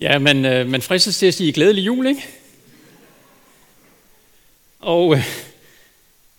Ja, 0.00 0.18
men 0.18 0.44
øh, 0.44 0.68
man 0.68 0.82
fristes 0.82 1.18
til 1.18 1.26
at 1.26 1.34
sige 1.34 1.52
glædelig 1.52 1.86
jul, 1.86 2.06
ikke? 2.06 2.24
Og 4.80 5.16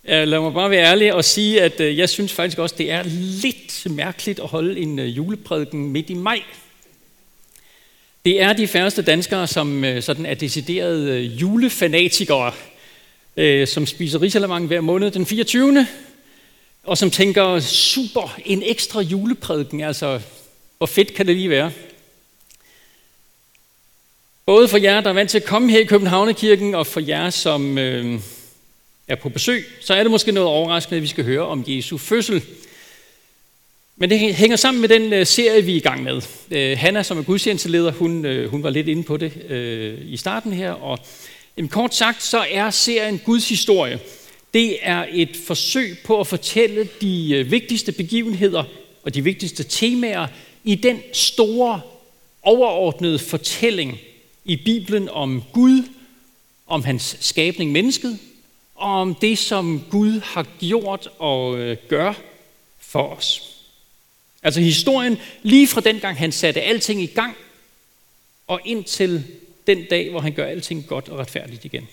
øh, 0.04 0.28
lad 0.28 0.40
mig 0.40 0.54
bare 0.54 0.70
være 0.70 0.84
ærlig 0.84 1.14
og 1.14 1.24
sige, 1.24 1.62
at 1.62 1.80
øh, 1.80 1.98
jeg 1.98 2.08
synes 2.08 2.32
faktisk 2.32 2.58
også, 2.58 2.74
det 2.78 2.90
er 2.90 3.02
lidt 3.42 3.86
mærkeligt 3.90 4.40
at 4.40 4.48
holde 4.48 4.80
en 4.80 4.98
øh, 4.98 5.16
juleprædiken 5.16 5.88
midt 5.88 6.10
i 6.10 6.14
maj. 6.14 6.42
Det 8.24 8.42
er 8.42 8.52
de 8.52 8.66
færreste 8.66 9.02
danskere, 9.02 9.46
som 9.46 9.84
øh, 9.84 10.02
sådan 10.02 10.26
er 10.26 10.34
deciderede 10.34 11.10
øh, 11.10 11.40
julefanatikere, 11.40 12.52
øh, 13.36 13.66
som 13.66 13.86
spiser 13.86 14.22
risalamang 14.22 14.66
hver 14.66 14.80
måned 14.80 15.10
den 15.10 15.26
24. 15.26 15.86
Og 16.84 16.98
som 16.98 17.10
tænker, 17.10 17.60
super, 17.60 18.38
en 18.44 18.62
ekstra 18.66 19.00
juleprædiken, 19.00 19.80
altså 19.80 20.20
hvor 20.78 20.86
fedt 20.86 21.14
kan 21.14 21.26
det 21.26 21.36
lige 21.36 21.50
være? 21.50 21.72
Både 24.48 24.68
for 24.68 24.78
jer, 24.78 25.00
der 25.00 25.10
er 25.10 25.14
vant 25.14 25.30
til 25.30 25.38
at 25.38 25.44
komme 25.44 25.70
her 25.70 25.78
i 25.78 25.84
Københavnerkirken, 25.84 26.74
og 26.74 26.86
for 26.86 27.00
jer, 27.00 27.30
som 27.30 27.78
øh, 27.78 28.20
er 29.08 29.14
på 29.14 29.28
besøg, 29.28 29.64
så 29.80 29.94
er 29.94 30.02
det 30.02 30.10
måske 30.10 30.32
noget 30.32 30.48
overraskende, 30.48 30.96
at 30.96 31.02
vi 31.02 31.06
skal 31.06 31.24
høre 31.24 31.46
om 31.46 31.64
Jesu 31.66 31.98
fødsel. 31.98 32.42
Men 33.96 34.10
det 34.10 34.34
hænger 34.34 34.56
sammen 34.56 34.80
med 34.80 34.88
den 34.88 35.12
øh, 35.12 35.26
serie, 35.26 35.64
vi 35.64 35.72
er 35.72 35.76
i 35.76 35.80
gang 35.80 36.02
med. 36.02 36.22
Øh, 36.50 36.78
Hanna, 36.78 37.02
som 37.02 37.18
er 37.18 37.22
gudstjenesteleder, 37.22 37.92
hun, 37.92 38.24
øh, 38.24 38.50
hun 38.50 38.62
var 38.62 38.70
lidt 38.70 38.88
inde 38.88 39.02
på 39.02 39.16
det 39.16 39.32
øh, 39.48 39.98
i 40.02 40.16
starten 40.16 40.52
her. 40.52 40.70
Og 40.70 40.98
jamen, 41.56 41.68
kort 41.68 41.94
sagt, 41.94 42.22
så 42.22 42.44
er 42.50 42.70
serien 42.70 43.18
Guds 43.24 43.48
historie. 43.48 44.00
Det 44.54 44.76
er 44.82 45.06
et 45.12 45.36
forsøg 45.46 45.98
på 46.04 46.20
at 46.20 46.26
fortælle 46.26 46.88
de 47.00 47.34
øh, 47.34 47.50
vigtigste 47.50 47.92
begivenheder 47.92 48.64
og 49.02 49.14
de 49.14 49.24
vigtigste 49.24 49.62
temaer 49.62 50.26
i 50.64 50.74
den 50.74 51.00
store, 51.12 51.80
overordnede 52.42 53.18
fortælling 53.18 53.98
i 54.48 54.56
Bibelen 54.56 55.08
om 55.08 55.42
Gud, 55.52 55.82
om 56.66 56.84
hans 56.84 57.16
skabning 57.20 57.72
mennesket, 57.72 58.18
og 58.74 59.00
om 59.00 59.14
det, 59.14 59.38
som 59.38 59.84
Gud 59.90 60.20
har 60.20 60.46
gjort 60.60 61.08
og 61.18 61.58
øh, 61.58 61.76
gør 61.88 62.12
for 62.78 63.02
os. 63.02 63.42
Altså 64.42 64.60
historien 64.60 65.18
lige 65.42 65.68
fra 65.68 65.80
den 65.80 66.00
gang, 66.00 66.18
han 66.18 66.32
satte 66.32 66.60
alting 66.60 67.02
i 67.02 67.06
gang, 67.06 67.36
og 68.46 68.60
indtil 68.64 69.24
den 69.66 69.84
dag, 69.84 70.10
hvor 70.10 70.20
han 70.20 70.32
gør 70.32 70.46
alting 70.46 70.86
godt 70.86 71.08
og 71.08 71.18
retfærdigt 71.18 71.64
igen. 71.64 71.88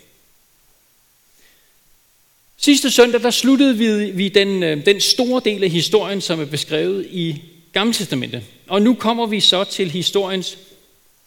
Sidste 2.57 2.91
søndag, 2.91 3.21
der 3.21 3.31
sluttede 3.31 3.77
vi, 3.77 4.11
vi 4.11 4.29
den, 4.29 4.63
øh, 4.63 4.85
den 4.85 5.01
store 5.01 5.41
del 5.45 5.63
af 5.63 5.69
historien, 5.69 6.21
som 6.21 6.41
er 6.41 6.45
beskrevet 6.45 7.07
i 7.11 7.41
Gamle 7.73 7.93
Testamentet. 7.93 8.43
Og 8.67 8.81
nu 8.81 8.93
kommer 8.93 9.25
vi 9.25 9.39
så 9.39 9.63
til 9.63 9.91
historiens 9.91 10.57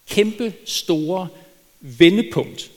kæmpe 0.09 0.55
store 0.65 1.29
vendepunkt, 1.81 2.71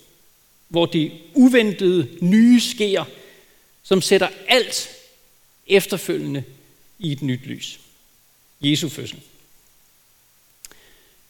hvor 0.67 0.85
det 0.85 1.11
uventede 1.33 2.17
nye 2.21 2.61
sker, 2.61 3.05
som 3.83 4.01
sætter 4.01 4.29
alt 4.47 4.89
efterfølgende 5.67 6.43
i 6.99 7.11
et 7.11 7.21
nyt 7.21 7.41
lys. 7.41 7.79
Jesu 8.61 8.89
fødsel. 8.89 9.21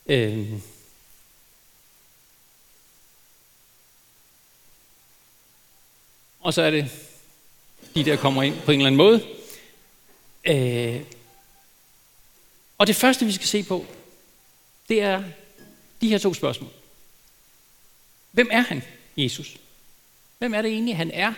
Øhm. 0.06 0.62
Og 6.40 6.54
så 6.54 6.62
er 6.62 6.72
det 6.72 6.92
de 7.96 8.06
der 8.06 8.16
kommer 8.16 8.44
ind 8.44 8.62
på 8.62 8.72
en 8.72 8.80
eller 8.80 8.88
anden 8.88 8.98
måde. 8.98 9.28
Øh. 10.46 11.02
Og 12.78 12.88
det 12.88 12.96
første, 12.96 13.26
vi 13.26 13.32
skal 13.32 13.48
se 13.48 13.64
på, 13.64 13.86
det 14.90 15.02
er 15.02 15.24
de 16.02 16.10
her 16.10 16.18
to 16.18 16.34
spørgsmål. 16.34 16.70
Hvem 18.32 18.48
er 18.52 18.62
han, 18.62 18.84
Jesus? 19.18 19.58
Hvem 20.40 20.54
er 20.54 20.62
det 20.62 20.72
egentlig, 20.72 20.98
han 20.98 21.12
er? 21.12 21.34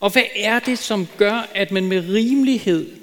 Og 0.00 0.10
hvad 0.10 0.24
er 0.34 0.58
det, 0.58 0.78
som 0.78 1.06
gør, 1.16 1.50
at 1.54 1.70
man 1.70 1.84
med 1.84 2.08
rimelighed 2.08 2.96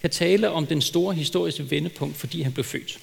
kan 0.00 0.10
tale 0.10 0.50
om 0.50 0.66
den 0.66 0.82
store 0.82 1.14
historiske 1.14 1.70
vendepunkt, 1.70 2.16
fordi 2.16 2.42
han 2.42 2.52
blev 2.52 2.64
født? 2.64 3.00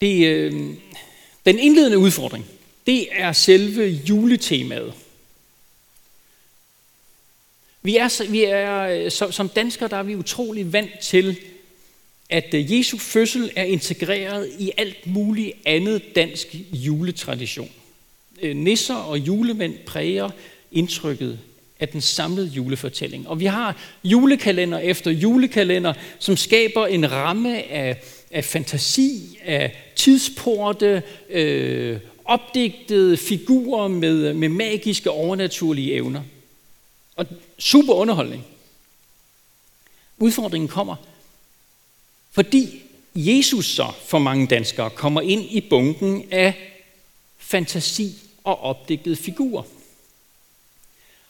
Det, 0.00 0.26
øh, 0.26 0.52
den 1.46 1.58
indledende 1.58 1.98
udfordring, 1.98 2.46
det 2.86 3.08
er 3.10 3.32
selve 3.32 3.88
juletemaet. 3.88 4.94
Vi 7.82 7.96
er, 7.96 8.30
vi 8.30 8.44
er 8.44 8.80
øh, 8.80 9.10
som, 9.10 9.32
som 9.32 9.48
danskere, 9.48 9.88
der 9.88 9.96
er 9.96 10.02
vi 10.02 10.16
utrolig 10.16 10.72
vant 10.72 10.98
til, 10.98 11.38
at 12.30 12.54
øh, 12.54 12.72
Jesu 12.72 12.98
fødsel 12.98 13.52
er 13.56 13.64
integreret 13.64 14.50
i 14.58 14.72
alt 14.76 15.06
muligt 15.06 15.52
andet 15.64 16.02
dansk 16.14 16.56
juletradition. 16.72 17.70
Øh, 18.42 18.56
nisser 18.56 18.94
og 18.94 19.18
julemænd 19.18 19.74
præger 19.86 20.30
indtrykket 20.72 21.38
af 21.80 21.88
den 21.88 22.00
samlede 22.00 22.46
julefortælling. 22.46 23.28
Og 23.28 23.40
vi 23.40 23.44
har 23.44 23.76
julekalender 24.04 24.78
efter 24.78 25.10
julekalender, 25.10 25.92
som 26.18 26.36
skaber 26.36 26.86
en 26.86 27.12
ramme 27.12 27.62
af, 27.62 28.02
af 28.30 28.44
fantasi, 28.44 29.38
af 29.44 29.82
tidsporte, 29.96 31.02
øh, 31.30 31.98
opdigtede 32.24 33.16
figurer 33.16 33.88
med, 33.88 34.34
med 34.34 34.48
magiske 34.48 35.10
overnaturlige 35.10 35.92
evner. 35.92 36.22
Og 37.16 37.26
super 37.58 37.92
underholdning. 37.92 38.44
Udfordringen 40.18 40.68
kommer, 40.68 40.96
fordi 42.36 42.82
Jesus 43.14 43.66
så 43.66 43.86
for 44.06 44.18
mange 44.18 44.46
danskere 44.46 44.90
kommer 44.90 45.20
ind 45.20 45.44
i 45.50 45.60
bunken 45.60 46.24
af 46.30 46.54
fantasi 47.38 48.12
og 48.44 48.60
opdigtede 48.62 49.16
figurer. 49.16 49.62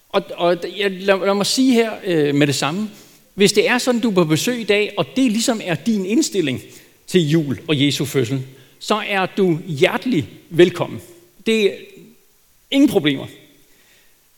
Og, 0.09 0.23
og 0.35 0.57
jeg, 0.79 0.91
lad, 0.91 1.27
lad 1.27 1.35
mig 1.35 1.47
sige 1.47 1.73
her 1.73 1.93
øh, 2.05 2.35
med 2.35 2.47
det 2.47 2.55
samme. 2.55 2.91
Hvis 3.35 3.53
det 3.53 3.69
er 3.69 3.79
sådan, 3.79 4.01
du 4.01 4.11
er 4.11 4.15
på 4.15 4.25
besøg 4.25 4.61
i 4.61 4.65
dag, 4.65 4.95
og 4.97 5.07
det 5.17 5.33
ligesom 5.33 5.61
er 5.65 5.75
din 5.75 6.07
indstilling 6.07 6.63
til 7.07 7.29
jul 7.31 7.61
og 7.69 7.81
Jesu 7.81 8.05
fødsel, 8.05 8.47
så 8.79 9.03
er 9.09 9.27
du 9.27 9.59
hjertelig 9.67 10.29
velkommen. 10.51 11.01
Det 11.47 11.65
er 11.65 11.77
ingen 12.71 12.89
problemer. 12.89 13.27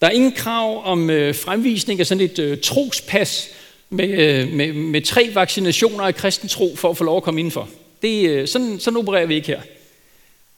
Der 0.00 0.06
er 0.06 0.11
ingen 0.11 0.33
krav 0.33 0.85
om 0.85 1.11
øh, 1.11 1.35
fremvisning 1.35 2.00
af 2.00 2.06
sådan 2.06 2.25
et 2.25 2.39
øh, 2.39 2.61
trospas 2.61 3.49
med, 3.91 4.09
øh, 4.09 4.53
med, 4.53 4.72
med 4.72 5.03
tre 5.03 5.31
vaccinationer 5.34 6.04
af 6.04 6.15
kristen 6.15 6.49
tro 6.49 6.76
for 6.76 6.91
at 6.91 6.97
få 6.97 7.04
lov 7.04 7.16
at 7.16 7.22
komme 7.22 7.41
indenfor. 7.41 7.69
Det, 8.03 8.28
øh, 8.28 8.49
sådan, 8.49 8.81
sådan 8.81 8.97
opererer 8.97 9.26
vi 9.26 9.34
ikke 9.34 9.47
her. 9.47 9.60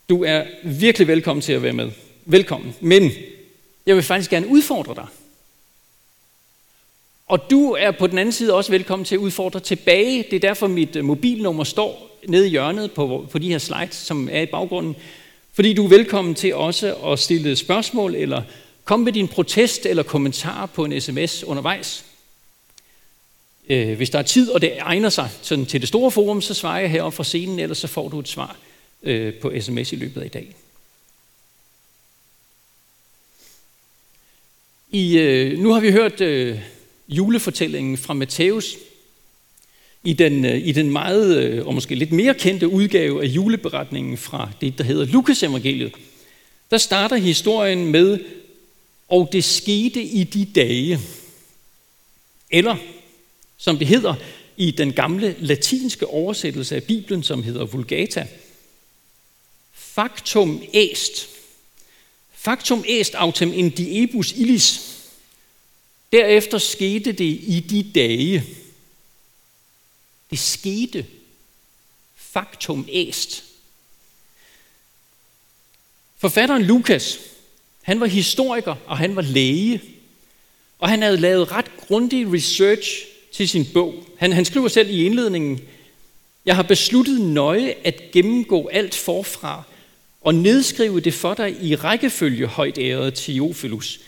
Du 0.09 0.23
er 0.23 0.43
virkelig 0.63 1.07
velkommen 1.07 1.41
til 1.41 1.53
at 1.53 1.63
være 1.63 1.73
med. 1.73 1.91
Velkommen. 2.25 2.75
Men 2.79 3.11
jeg 3.85 3.95
vil 3.95 4.03
faktisk 4.03 4.29
gerne 4.29 4.47
udfordre 4.47 4.95
dig. 4.95 5.05
Og 7.27 7.49
du 7.49 7.71
er 7.71 7.91
på 7.91 8.07
den 8.07 8.17
anden 8.17 8.31
side 8.31 8.53
også 8.53 8.71
velkommen 8.71 9.05
til 9.05 9.15
at 9.15 9.19
udfordre 9.19 9.59
tilbage. 9.59 10.23
Det 10.23 10.35
er 10.35 10.39
derfor 10.39 10.67
mit 10.67 10.95
øh, 10.95 11.05
mobilnummer 11.05 11.63
står 11.63 12.17
nede 12.27 12.47
i 12.47 12.49
hjørnet 12.49 12.91
på, 12.91 13.27
på 13.31 13.39
de 13.39 13.49
her 13.49 13.57
slides, 13.57 13.95
som 13.95 14.29
er 14.31 14.41
i 14.41 14.45
baggrunden. 14.45 14.95
Fordi 15.53 15.73
du 15.73 15.85
er 15.85 15.89
velkommen 15.89 16.35
til 16.35 16.55
også 16.55 16.95
at 16.95 17.19
stille 17.19 17.55
spørgsmål, 17.55 18.15
eller 18.15 18.41
komme 18.85 19.05
med 19.05 19.13
din 19.13 19.27
protest 19.27 19.85
eller 19.85 20.03
kommentar 20.03 20.65
på 20.65 20.85
en 20.85 21.01
sms 21.01 21.43
undervejs. 21.43 22.05
Øh, 23.71 23.97
hvis 23.97 24.09
der 24.09 24.19
er 24.19 24.23
tid, 24.23 24.49
og 24.49 24.61
det 24.61 24.73
egner 24.79 25.09
sig 25.09 25.29
sådan 25.41 25.65
til 25.65 25.81
det 25.81 25.87
store 25.87 26.11
forum, 26.11 26.41
så 26.41 26.53
svarer 26.53 26.79
jeg 26.79 26.91
heroppe 26.91 27.15
fra 27.15 27.23
scenen, 27.23 27.59
ellers 27.59 27.77
så 27.77 27.87
får 27.87 28.09
du 28.09 28.19
et 28.19 28.27
svar 28.27 28.57
øh, 29.03 29.33
på 29.33 29.53
sms 29.59 29.91
i 29.91 29.95
løbet 29.95 30.21
af 30.21 30.25
i 30.25 30.29
dag. 30.29 30.55
I, 34.91 35.17
øh, 35.17 35.59
nu 35.59 35.71
har 35.71 35.79
vi 35.79 35.91
hørt 35.91 36.21
øh, 36.21 36.59
julefortællingen 37.09 37.97
fra 37.97 38.13
Matthæus 38.13 38.77
i 40.03 40.13
den, 40.13 40.45
øh, 40.45 40.67
i 40.67 40.71
den 40.71 40.91
meget, 40.91 41.43
øh, 41.43 41.67
og 41.67 41.73
måske 41.73 41.95
lidt 41.95 42.11
mere 42.11 42.33
kendte 42.33 42.67
udgave 42.67 43.23
af 43.23 43.27
juleberetningen 43.27 44.17
fra 44.17 44.49
det, 44.61 44.77
der 44.77 44.83
hedder 44.83 45.05
Lukas 45.05 45.43
evangeliet. 45.43 45.93
Der 46.71 46.77
starter 46.77 47.15
historien 47.15 47.85
med, 47.85 48.19
og 49.07 49.29
det 49.31 49.43
skete 49.43 50.03
i 50.03 50.23
de 50.23 50.45
dage. 50.45 50.99
Eller, 52.51 52.75
som 53.61 53.77
det 53.77 53.87
hedder 53.87 54.15
i 54.57 54.71
den 54.71 54.93
gamle 54.93 55.35
latinske 55.39 56.07
oversættelse 56.07 56.75
af 56.75 56.83
Bibelen, 56.83 57.23
som 57.23 57.43
hedder 57.43 57.65
Vulgata, 57.65 58.27
factum 59.73 60.63
est. 60.73 61.27
Factum 62.33 62.83
est 62.87 63.15
autem 63.15 63.53
in 63.53 63.69
diebus 63.69 64.31
illis. 64.31 64.97
Derefter 66.11 66.57
skete 66.57 67.11
det 67.11 67.39
i 67.41 67.65
de 67.69 67.91
dage. 67.99 68.43
Det 70.29 70.39
skete. 70.39 71.05
Factum 72.15 72.87
est. 72.91 73.43
Forfatteren 76.17 76.63
Lukas, 76.63 77.19
han 77.81 77.99
var 77.99 78.05
historiker, 78.05 78.75
og 78.85 78.97
han 78.97 79.15
var 79.15 79.21
læge. 79.21 79.81
Og 80.79 80.89
han 80.89 81.01
havde 81.01 81.17
lavet 81.17 81.51
ret 81.51 81.77
grundig 81.77 82.33
research 82.33 83.10
til 83.31 83.49
sin 83.49 83.67
bog. 83.73 83.93
Han, 84.17 84.33
han 84.33 84.45
skriver 84.45 84.67
selv 84.67 84.89
i 84.89 85.05
indledningen, 85.05 85.59
Jeg 86.45 86.55
har 86.55 86.63
besluttet 86.63 87.21
nøje 87.21 87.75
at 87.83 88.11
gennemgå 88.11 88.67
alt 88.67 88.95
forfra 88.95 89.63
og 90.21 90.35
nedskrive 90.35 90.99
det 90.99 91.13
for 91.13 91.33
dig 91.33 91.63
i 91.63 91.75
rækkefølge, 91.75 92.47
højt 92.47 92.77
ærede 92.77 93.11
Theophilus, 93.15 93.99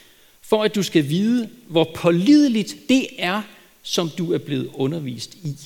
for 0.41 0.63
at 0.63 0.75
du 0.75 0.83
skal 0.83 1.09
vide, 1.09 1.49
hvor 1.67 1.91
pålideligt 1.95 2.75
det 2.89 3.07
er, 3.17 3.41
som 3.83 4.09
du 4.09 4.33
er 4.33 4.37
blevet 4.37 4.69
undervist 4.73 5.33
i. 5.33 5.57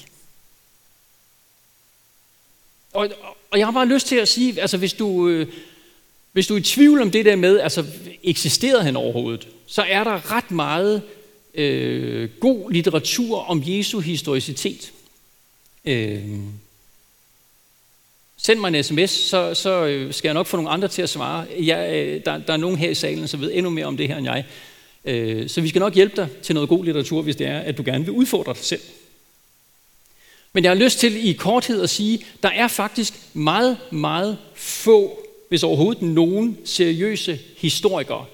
Og, 2.94 3.10
og 3.51 3.60
jeg 3.60 3.68
har 3.68 3.71
bare 3.71 3.88
lyst 3.88 4.07
til 4.07 4.15
at 4.15 4.27
sige, 4.27 4.62
altså 4.62 4.77
hvis 4.77 4.94
du, 4.94 5.27
øh, 5.27 5.48
hvis 6.31 6.48
du 6.48 6.53
er 6.53 6.60
i 6.60 6.63
tvivl 6.63 7.01
om 7.01 7.12
det 7.12 7.25
der 7.25 7.36
med, 7.36 7.60
altså 7.60 7.86
eksisterede 8.24 8.83
han 8.83 8.95
overhovedet, 8.95 9.48
så 9.68 9.81
er 9.81 10.03
der 10.03 10.31
ret 10.31 10.51
meget 10.51 11.01
øh, 11.57 12.30
god 12.39 12.71
litteratur 12.71 13.39
om 13.39 13.63
Jesu 13.65 14.00
historicitet. 14.00 14.92
Øh, 15.86 16.24
send 18.38 18.59
mig 18.59 18.68
en 18.68 18.83
sms, 18.83 19.12
så, 19.12 19.54
så 19.54 19.86
øh, 19.86 20.13
skal 20.13 20.27
jeg 20.27 20.33
nok 20.33 20.48
få 20.48 20.57
nogle 20.57 20.69
andre 20.69 20.88
til 20.88 21.01
at 21.01 21.09
svare. 21.09 21.45
Jeg, 21.59 21.94
øh, 21.94 22.21
der, 22.25 22.38
der 22.38 22.54
er 22.54 22.57
nogen 22.57 22.77
her 22.77 22.89
i 22.89 22.95
salen, 22.95 23.27
som 23.27 23.42
ved 23.42 23.51
endnu 23.54 23.69
mere 23.69 23.86
om 23.86 23.98
det 23.98 24.07
her 24.07 24.18
end 24.18 24.25
jeg. 24.25 24.45
Øh, 25.06 25.50
så 25.50 25.62
vi 25.62 25.69
skal 25.69 25.80
nok 25.80 25.94
hjælpe 25.94 26.15
dig 26.15 26.30
til 26.42 26.56
noget 26.56 26.69
god 26.69 26.86
litteratur, 26.86 27.21
hvis 27.21 27.36
det 27.36 27.48
er, 27.48 27.60
at 27.60 27.77
du 27.77 27.83
gerne 27.86 28.06
vil 28.06 28.13
udfordre 28.13 28.53
dig 28.53 28.63
selv. 28.63 28.81
Men 30.53 30.63
jeg 30.63 30.71
har 30.71 30.75
lyst 30.75 31.00
til 31.00 31.30
i 31.30 31.33
korthed 31.33 31.81
at 31.81 31.89
sige, 31.89 32.25
der 32.44 32.50
er 32.50 32.68
faktisk 32.68 33.13
meget, 33.33 33.77
meget 33.92 34.38
få, 34.56 35.19
hvis 35.50 35.63
overhovedet 35.63 36.01
nogen 36.01 36.57
seriøse 36.65 37.39
historikere, 37.57 38.25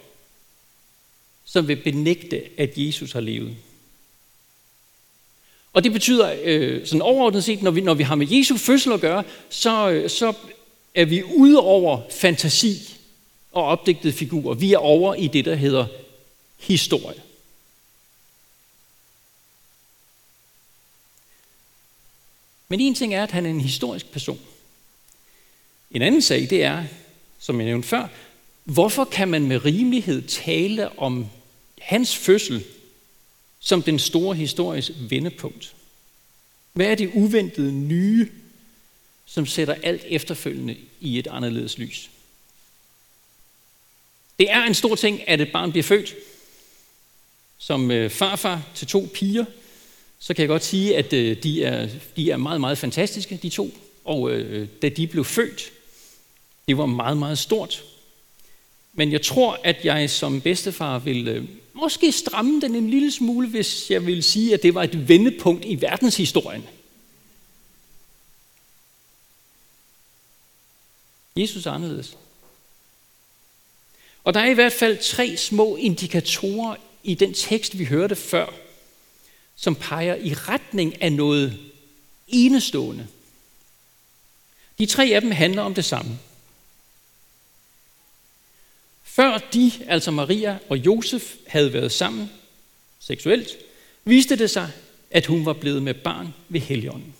som 1.53 1.67
vil 1.67 1.75
benægte, 1.75 2.43
at 2.57 2.73
Jesus 2.77 3.11
har 3.11 3.19
levet. 3.19 3.55
Og 5.73 5.83
det 5.83 5.91
betyder 5.91 6.35
øh, 6.43 6.85
sådan 6.85 7.01
overordnet 7.01 7.43
set, 7.43 7.63
når 7.63 7.71
vi, 7.71 7.81
når 7.81 7.93
vi 7.93 8.03
har 8.03 8.15
med 8.15 8.27
Jesu 8.31 8.57
fødsel 8.57 8.91
at 8.91 9.01
gøre, 9.01 9.23
så, 9.49 9.89
øh, 9.89 10.09
så 10.09 10.33
er 10.95 11.05
vi 11.05 11.23
ude 11.23 11.59
over 11.59 12.01
fantasi 12.11 12.97
og 13.51 13.63
opdigtede 13.63 14.13
figurer. 14.13 14.53
Vi 14.53 14.73
er 14.73 14.77
over 14.77 15.15
i 15.15 15.27
det, 15.27 15.45
der 15.45 15.55
hedder 15.55 15.85
historie. 16.59 17.21
Men 22.69 22.79
en 22.79 22.95
ting 22.95 23.13
er, 23.13 23.23
at 23.23 23.31
han 23.31 23.45
er 23.45 23.49
en 23.49 23.61
historisk 23.61 24.11
person. 24.11 24.39
En 25.91 26.01
anden 26.01 26.21
sag, 26.21 26.47
det 26.49 26.63
er, 26.63 26.83
som 27.39 27.59
jeg 27.59 27.65
nævnte 27.65 27.87
før, 27.87 28.07
hvorfor 28.63 29.05
kan 29.05 29.27
man 29.27 29.47
med 29.47 29.65
rimelighed 29.65 30.27
tale 30.27 30.99
om 30.99 31.27
hans 31.83 32.17
fødsel 32.17 32.63
som 33.59 33.81
den 33.81 33.99
store 33.99 34.35
historiske 34.35 34.95
vendepunkt? 35.09 35.75
Hvad 36.73 36.85
er 36.85 36.95
det 36.95 37.11
uventede 37.13 37.71
nye, 37.71 38.29
som 39.25 39.45
sætter 39.45 39.75
alt 39.83 40.03
efterfølgende 40.07 40.77
i 40.99 41.19
et 41.19 41.27
anderledes 41.27 41.77
lys? 41.77 42.09
Det 44.39 44.51
er 44.51 44.63
en 44.63 44.73
stor 44.73 44.95
ting, 44.95 45.29
at 45.29 45.41
et 45.41 45.51
barn 45.51 45.71
bliver 45.71 45.83
født. 45.83 46.15
Som 47.57 47.91
øh, 47.91 48.09
farfar 48.09 48.61
til 48.75 48.87
to 48.87 49.09
piger, 49.13 49.45
så 50.19 50.33
kan 50.33 50.41
jeg 50.41 50.47
godt 50.47 50.63
sige, 50.63 50.97
at 50.97 51.13
øh, 51.13 51.43
de, 51.43 51.63
er, 51.63 51.89
de 52.15 52.31
er 52.31 52.37
meget, 52.37 52.61
meget 52.61 52.77
fantastiske, 52.77 53.39
de 53.43 53.49
to. 53.49 53.77
Og 54.05 54.31
øh, 54.31 54.67
da 54.81 54.89
de 54.89 55.07
blev 55.07 55.25
født, 55.25 55.71
det 56.67 56.77
var 56.77 56.85
meget, 56.85 57.17
meget 57.17 57.39
stort. 57.39 57.83
Men 58.93 59.11
jeg 59.11 59.21
tror, 59.21 59.59
at 59.63 59.85
jeg 59.85 60.09
som 60.09 60.41
bedstefar 60.41 60.99
vil 60.99 61.27
øh, 61.27 61.45
måske 61.73 62.11
stramme 62.11 62.61
den 62.61 62.75
en 62.75 62.89
lille 62.89 63.11
smule, 63.11 63.47
hvis 63.47 63.91
jeg 63.91 64.05
vil 64.05 64.23
sige, 64.23 64.53
at 64.53 64.63
det 64.63 64.75
var 64.75 64.83
et 64.83 65.07
vendepunkt 65.09 65.65
i 65.65 65.81
verdenshistorien. 65.81 66.63
Jesus 71.35 71.65
er 71.65 71.71
anderledes. 71.71 72.17
Og 74.23 74.33
der 74.33 74.39
er 74.39 74.49
i 74.49 74.53
hvert 74.53 74.73
fald 74.73 74.97
tre 74.97 75.37
små 75.37 75.75
indikatorer 75.75 76.75
i 77.03 77.15
den 77.15 77.33
tekst, 77.33 77.79
vi 77.79 77.85
hørte 77.85 78.15
før, 78.15 78.47
som 79.55 79.75
peger 79.75 80.15
i 80.15 80.33
retning 80.33 81.01
af 81.01 81.13
noget 81.13 81.59
enestående. 82.27 83.07
De 84.77 84.85
tre 84.85 85.05
af 85.05 85.21
dem 85.21 85.31
handler 85.31 85.61
om 85.61 85.73
det 85.73 85.85
samme. 85.85 86.19
Før 89.15 89.37
de, 89.37 89.71
altså 89.87 90.11
Maria 90.11 90.59
og 90.69 90.77
Josef, 90.77 91.35
havde 91.47 91.73
været 91.73 91.91
sammen 91.91 92.31
seksuelt, 92.99 93.49
viste 94.03 94.35
det 94.35 94.49
sig, 94.49 94.71
at 95.11 95.25
hun 95.25 95.45
var 95.45 95.53
blevet 95.53 95.83
med 95.83 95.93
barn 95.93 96.33
ved 96.49 96.61
Helligånden. 96.61 97.15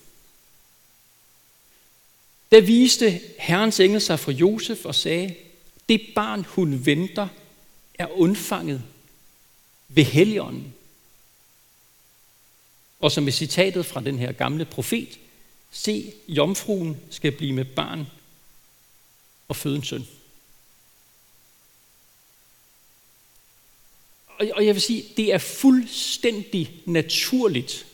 Der 2.50 2.60
viste 2.60 3.20
Herrens 3.38 3.80
engel 3.80 4.00
sig 4.00 4.20
fra 4.20 4.32
Josef 4.32 4.84
og 4.84 4.94
sagde, 4.94 5.34
det 5.88 6.00
barn 6.14 6.44
hun 6.48 6.86
venter 6.86 7.28
er 7.94 8.06
undfanget 8.06 8.82
ved 9.88 10.04
Helligånden. 10.04 10.74
Og 13.00 13.12
som 13.12 13.28
i 13.28 13.30
citatet 13.30 13.86
fra 13.86 14.00
den 14.00 14.18
her 14.18 14.32
gamle 14.32 14.64
profet, 14.64 15.18
se, 15.70 16.12
jomfruen 16.28 16.96
skal 17.10 17.32
blive 17.32 17.52
med 17.52 17.64
barn 17.64 18.06
og 19.48 19.56
føde 19.56 19.76
en 19.76 19.84
søn. 19.84 20.06
Og 24.52 24.66
jeg 24.66 24.74
vil 24.74 24.82
sige, 24.82 25.04
det 25.16 25.32
er 25.32 25.38
fuldstændig 25.38 26.70
naturligt 26.84 27.86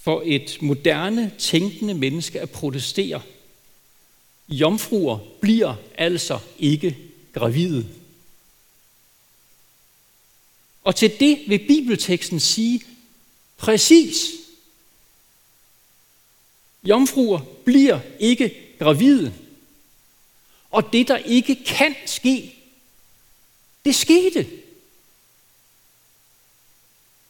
for 0.00 0.22
et 0.24 0.58
moderne, 0.60 1.32
tænkende 1.38 1.94
menneske 1.94 2.40
at 2.40 2.50
protestere. 2.50 3.22
Jomfruer 4.48 5.18
bliver 5.40 5.74
altså 5.98 6.38
ikke 6.58 6.96
gravide. 7.32 7.86
Og 10.82 10.96
til 10.96 11.20
det 11.20 11.38
vil 11.46 11.58
bibelteksten 11.58 12.40
sige 12.40 12.82
præcis. 13.56 14.30
Jomfruer 16.84 17.40
bliver 17.64 18.00
ikke 18.20 18.54
gravide. 18.78 19.34
Og 20.70 20.92
det, 20.92 21.08
der 21.08 21.16
ikke 21.16 21.64
kan 21.64 21.94
ske, 22.06 22.54
det 23.84 23.94
skete. 23.94 24.63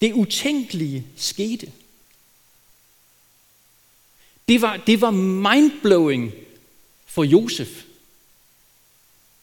Det 0.04 0.12
utænkelige 0.12 1.06
skete. 1.16 1.72
Det 4.48 4.62
var, 4.62 4.76
det 4.76 5.00
var 5.00 5.10
mindblowing 5.10 6.32
for 7.06 7.25
Josef. 7.25 7.84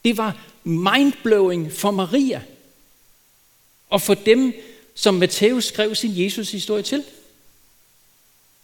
Det 0.04 0.16
var 0.16 0.46
mindblowing 0.64 1.72
for 1.72 1.90
Maria. 1.90 2.42
Og 3.90 4.02
for 4.02 4.14
dem, 4.14 4.54
som 4.94 5.14
Matthæus 5.14 5.64
skrev 5.64 5.94
sin 5.94 6.24
Jesus-historie 6.24 6.82
til. 6.82 7.04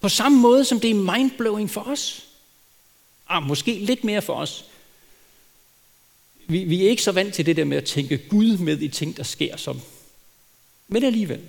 På 0.00 0.08
samme 0.08 0.38
måde 0.38 0.64
som 0.64 0.80
det 0.80 0.90
er 0.90 1.16
mindblowing 1.16 1.70
for 1.70 1.80
os. 1.80 2.26
Ah, 3.28 3.42
måske 3.42 3.78
lidt 3.78 4.04
mere 4.04 4.22
for 4.22 4.34
os. 4.34 4.64
Vi, 6.46 6.64
vi 6.64 6.84
er 6.84 6.90
ikke 6.90 7.02
så 7.02 7.12
vant 7.12 7.34
til 7.34 7.46
det 7.46 7.56
der 7.56 7.64
med 7.64 7.76
at 7.76 7.84
tænke 7.84 8.18
Gud 8.18 8.58
med 8.58 8.80
i 8.80 8.88
ting, 8.88 9.16
der 9.16 9.22
sker 9.22 9.56
som. 9.56 9.80
Men 10.88 11.04
alligevel. 11.04 11.48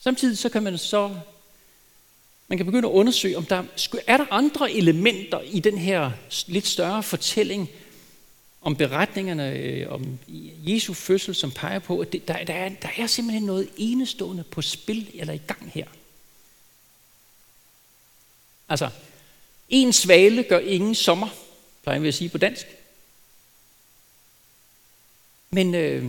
Samtidig 0.00 0.38
så 0.38 0.48
kan 0.48 0.62
man 0.62 0.78
så 0.78 1.14
man 2.48 2.58
kan 2.58 2.66
begynde 2.66 2.88
at 2.88 2.92
undersøge, 2.92 3.36
om 3.36 3.46
der 3.46 3.64
er 4.06 4.16
der 4.16 4.26
andre 4.30 4.72
elementer 4.72 5.40
i 5.40 5.60
den 5.60 5.78
her 5.78 6.10
lidt 6.46 6.66
større 6.66 7.02
fortælling 7.02 7.70
om 8.62 8.76
beretningerne 8.76 9.50
øh, 9.50 9.92
om 9.92 10.18
Jesu 10.66 10.94
fødsel, 10.94 11.34
som 11.34 11.50
peger 11.50 11.78
på, 11.78 12.00
at 12.00 12.12
det, 12.12 12.28
der, 12.28 12.44
der, 12.44 12.54
er, 12.54 12.68
der 12.68 12.88
er 12.96 13.06
simpelthen 13.06 13.42
noget 13.42 13.68
enestående 13.76 14.44
på 14.44 14.62
spil 14.62 15.10
eller 15.14 15.32
i 15.34 15.40
gang 15.46 15.70
her. 15.74 15.86
Altså, 18.68 18.90
en 19.68 19.92
svale 19.92 20.42
gør 20.42 20.58
ingen 20.58 20.94
sommer, 20.94 21.28
plejer 21.82 21.98
vi 21.98 22.08
at 22.08 22.14
sige 22.14 22.28
på 22.28 22.38
dansk. 22.38 22.66
Men 25.50 25.74
øh, 25.74 26.04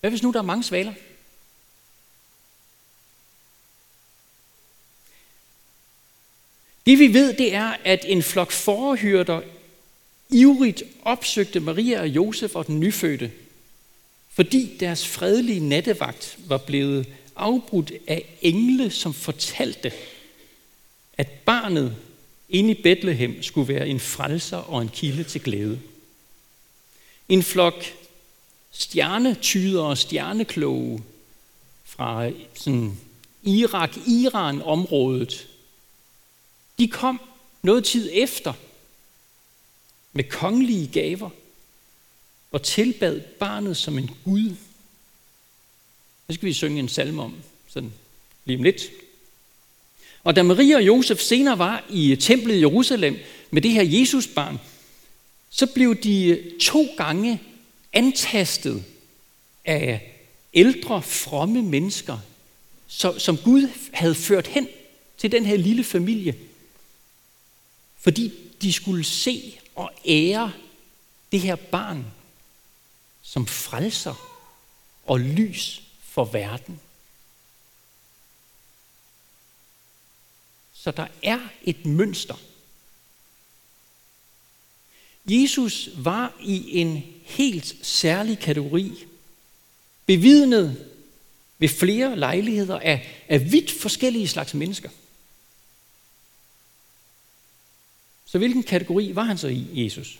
hvad 0.00 0.10
hvis 0.10 0.22
nu 0.22 0.32
der 0.32 0.38
er 0.38 0.42
mange 0.42 0.64
svaler? 0.64 0.92
Det 6.88 6.98
vi 6.98 7.14
ved, 7.14 7.32
det 7.32 7.54
er, 7.54 7.76
at 7.84 8.04
en 8.06 8.22
flok 8.22 8.52
forhyrter 8.52 9.40
ivrigt 10.30 10.82
opsøgte 11.02 11.60
Maria 11.60 12.00
og 12.00 12.08
Josef 12.08 12.54
og 12.54 12.66
den 12.66 12.80
nyfødte, 12.80 13.30
fordi 14.32 14.76
deres 14.80 15.06
fredelige 15.06 15.68
nattevagt 15.68 16.38
var 16.46 16.58
blevet 16.58 17.06
afbrudt 17.36 17.92
af 18.06 18.24
engle, 18.42 18.90
som 18.90 19.14
fortalte, 19.14 19.92
at 21.18 21.30
barnet 21.30 21.96
inde 22.48 22.70
i 22.70 22.82
Bethlehem 22.82 23.42
skulle 23.42 23.74
være 23.74 23.88
en 23.88 24.00
frelser 24.00 24.56
og 24.56 24.82
en 24.82 24.88
kilde 24.88 25.24
til 25.24 25.40
glæde. 25.40 25.80
En 27.28 27.42
flok 27.42 27.84
stjernetyder 28.70 29.82
og 29.82 29.98
stjernekloge 29.98 31.02
fra 31.84 32.30
sådan 32.54 32.98
Irak, 33.42 33.96
Iran-området, 34.06 35.48
de 36.78 36.88
kom 36.88 37.20
noget 37.62 37.84
tid 37.84 38.10
efter 38.12 38.52
med 40.12 40.24
kongelige 40.24 40.86
gaver 40.86 41.30
og 42.50 42.62
tilbad 42.62 43.20
barnet 43.20 43.76
som 43.76 43.98
en 43.98 44.10
Gud. 44.24 44.54
Det 46.26 46.34
skal 46.34 46.46
vi 46.46 46.52
synge 46.52 46.78
en 46.78 46.88
salme 46.88 47.22
om, 47.22 47.34
sådan 47.68 47.92
lige 48.44 48.56
om 48.58 48.62
lidt. 48.62 48.82
Og 50.24 50.36
da 50.36 50.42
Maria 50.42 50.76
og 50.76 50.86
Josef 50.86 51.20
senere 51.20 51.58
var 51.58 51.84
i 51.90 52.16
templet 52.16 52.54
i 52.54 52.60
Jerusalem 52.60 53.18
med 53.50 53.62
det 53.62 53.70
her 53.70 53.82
Jesusbarn, 53.82 54.58
så 55.50 55.66
blev 55.66 55.96
de 55.96 56.42
to 56.60 56.88
gange 56.96 57.42
antastet 57.92 58.84
af 59.64 60.14
ældre, 60.54 61.02
fromme 61.02 61.62
mennesker, 61.62 62.18
som 63.18 63.36
Gud 63.36 63.68
havde 63.92 64.14
ført 64.14 64.46
hen 64.46 64.68
til 65.18 65.32
den 65.32 65.46
her 65.46 65.56
lille 65.56 65.84
familie, 65.84 66.34
fordi 67.98 68.32
de 68.62 68.72
skulle 68.72 69.04
se 69.04 69.60
og 69.74 69.92
ære 70.06 70.52
det 71.32 71.40
her 71.40 71.56
barn 71.56 72.06
som 73.22 73.46
frelser 73.46 74.14
og 75.06 75.20
lys 75.20 75.82
for 76.02 76.24
verden. 76.24 76.80
Så 80.72 80.90
der 80.90 81.06
er 81.22 81.40
et 81.62 81.86
mønster. 81.86 82.34
Jesus 85.28 85.88
var 85.96 86.34
i 86.40 86.78
en 86.78 87.02
helt 87.24 87.74
særlig 87.82 88.38
kategori, 88.38 89.04
bevidnet 90.06 90.92
ved 91.58 91.68
flere 91.68 92.18
lejligheder 92.18 92.78
af, 92.78 93.24
af 93.28 93.52
vidt 93.52 93.70
forskellige 93.70 94.28
slags 94.28 94.54
mennesker. 94.54 94.90
Så 98.30 98.38
hvilken 98.38 98.62
kategori 98.62 99.14
var 99.14 99.22
han 99.22 99.38
så 99.38 99.48
i, 99.48 99.84
Jesus? 99.84 100.18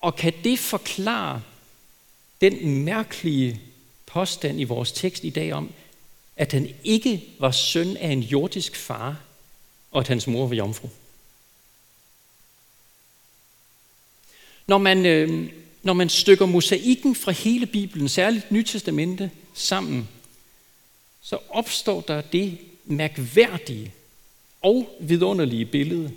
Og 0.00 0.16
kan 0.16 0.32
det 0.44 0.58
forklare 0.58 1.42
den 2.40 2.84
mærkelige 2.84 3.60
påstand 4.06 4.60
i 4.60 4.64
vores 4.64 4.92
tekst 4.92 5.24
i 5.24 5.30
dag 5.30 5.52
om, 5.52 5.72
at 6.36 6.52
han 6.52 6.74
ikke 6.84 7.24
var 7.38 7.50
søn 7.50 7.96
af 7.96 8.08
en 8.08 8.22
jordisk 8.22 8.76
far, 8.76 9.20
og 9.90 10.00
at 10.00 10.08
hans 10.08 10.26
mor 10.26 10.46
var 10.46 10.54
jomfru? 10.54 10.88
Når 14.66 14.78
man, 14.78 15.06
øh, 15.06 15.52
når 15.82 15.92
man 15.92 16.08
stykker 16.08 16.46
mosaikken 16.46 17.14
fra 17.14 17.32
hele 17.32 17.66
Bibelen, 17.66 18.08
særligt 18.08 18.50
Nytestamentet, 18.50 19.30
sammen, 19.54 20.08
så 21.20 21.38
opstår 21.48 22.00
der 22.00 22.20
det 22.20 22.58
mærkværdige 22.84 23.92
og 24.62 24.96
vidunderlige 25.00 25.66
billede, 25.66 26.12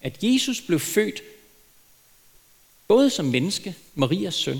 at 0.00 0.24
Jesus 0.24 0.60
blev 0.60 0.80
født 0.80 1.22
både 2.88 3.10
som 3.10 3.24
menneske, 3.24 3.74
Marias 3.94 4.34
søn, 4.34 4.58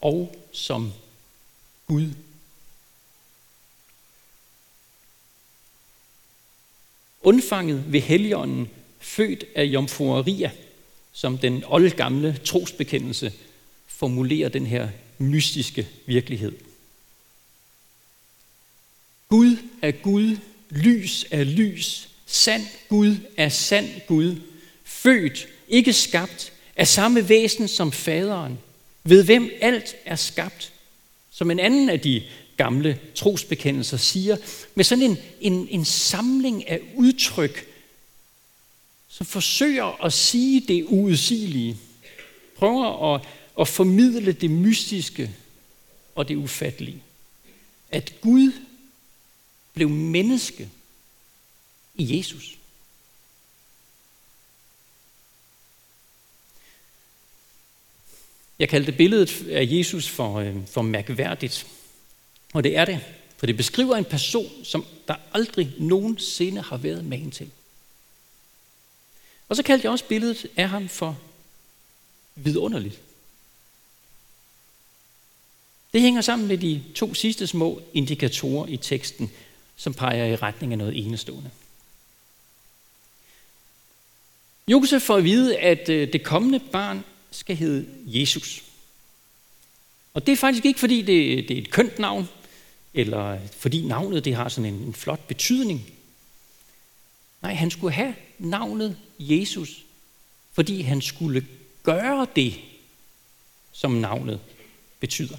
og 0.00 0.36
som 0.52 0.92
Gud. 1.86 2.08
Undfanget 7.22 7.92
ved 7.92 8.00
Helligånden, 8.00 8.68
født 9.00 9.44
af 9.54 9.64
Jomfru 9.64 10.04
Maria, 10.04 10.50
som 11.12 11.38
den 11.38 11.64
oldgamle 11.66 12.40
trosbekendelse 12.44 13.32
formulerer 13.86 14.48
den 14.48 14.66
her 14.66 14.88
mystiske 15.18 15.88
virkelighed. 16.06 16.52
Gud 19.28 19.56
er 19.82 19.90
Gud, 19.90 20.36
lys 20.76 21.26
er 21.30 21.44
lys, 21.44 22.08
sand 22.26 22.66
Gud 22.88 23.16
er 23.36 23.48
sand 23.48 23.88
Gud, 24.06 24.36
født, 24.84 25.48
ikke 25.68 25.92
skabt, 25.92 26.52
af 26.76 26.88
samme 26.88 27.28
væsen 27.28 27.68
som 27.68 27.92
faderen, 27.92 28.58
ved 29.04 29.24
hvem 29.24 29.50
alt 29.60 29.96
er 30.04 30.16
skabt, 30.16 30.72
som 31.30 31.50
en 31.50 31.60
anden 31.60 31.90
af 31.90 32.00
de 32.00 32.22
gamle 32.56 32.98
trosbekendelser 33.14 33.96
siger, 33.96 34.36
med 34.74 34.84
sådan 34.84 35.04
en, 35.04 35.18
en, 35.40 35.68
en 35.70 35.84
samling 35.84 36.68
af 36.68 36.80
udtryk, 36.94 37.66
som 39.08 39.26
forsøger 39.26 40.04
at 40.04 40.12
sige 40.12 40.64
det 40.68 40.84
uudsigelige, 40.88 41.76
prøver 42.56 43.14
at, 43.14 43.20
at 43.60 43.68
formidle 43.68 44.32
det 44.32 44.50
mystiske 44.50 45.30
og 46.14 46.28
det 46.28 46.36
ufattelige. 46.36 47.02
At 47.90 48.12
Gud 48.20 48.52
blev 49.74 49.88
menneske 49.88 50.70
i 51.94 52.18
Jesus. 52.18 52.58
Jeg 58.58 58.68
kaldte 58.68 58.92
billedet 58.92 59.48
af 59.48 59.68
Jesus 59.70 60.08
for, 60.08 60.34
øh, 60.34 60.66
for 60.66 60.82
mærkværdigt. 60.82 61.66
Og 62.52 62.64
det 62.64 62.76
er 62.76 62.84
det, 62.84 63.00
for 63.36 63.46
det 63.46 63.56
beskriver 63.56 63.96
en 63.96 64.04
person, 64.04 64.64
som 64.64 64.86
der 65.08 65.14
aldrig 65.32 65.72
nogensinde 65.78 66.62
har 66.62 66.76
været 66.76 67.04
magen 67.04 67.30
til. 67.30 67.50
Og 69.48 69.56
så 69.56 69.62
kaldte 69.62 69.84
jeg 69.84 69.92
også 69.92 70.04
billedet 70.04 70.46
af 70.56 70.68
ham 70.68 70.88
for 70.88 71.18
vidunderligt. 72.34 73.00
Det 75.92 76.00
hænger 76.02 76.20
sammen 76.20 76.48
med 76.48 76.58
de 76.58 76.82
to 76.94 77.14
sidste 77.14 77.46
små 77.46 77.82
indikatorer 77.92 78.66
i 78.66 78.76
teksten, 78.76 79.30
som 79.76 79.94
peger 79.94 80.24
i 80.24 80.36
retning 80.36 80.72
af 80.72 80.78
noget 80.78 81.06
enestående. 81.06 81.50
Josef 84.68 85.02
får 85.02 85.16
at 85.16 85.24
vide, 85.24 85.58
at 85.58 85.88
øh, 85.88 86.12
det 86.12 86.22
kommende 86.24 86.60
barn 86.72 87.04
skal 87.30 87.56
hedde 87.56 87.86
Jesus. 88.06 88.62
Og 90.14 90.26
det 90.26 90.32
er 90.32 90.36
faktisk 90.36 90.64
ikke, 90.64 90.80
fordi 90.80 91.02
det, 91.02 91.48
det 91.48 91.58
er 91.58 91.62
et 91.62 91.70
kønt 91.70 91.98
navn, 91.98 92.28
eller 92.94 93.38
fordi 93.56 93.86
navnet 93.86 94.24
det 94.24 94.34
har 94.34 94.48
sådan 94.48 94.74
en, 94.74 94.80
en 94.80 94.94
flot 94.94 95.26
betydning. 95.26 95.90
Nej, 97.42 97.54
han 97.54 97.70
skulle 97.70 97.92
have 97.92 98.14
navnet 98.38 98.96
Jesus, 99.18 99.84
fordi 100.52 100.80
han 100.80 101.02
skulle 101.02 101.46
gøre 101.82 102.26
det, 102.36 102.54
som 103.72 103.90
navnet 103.90 104.40
betyder. 105.00 105.36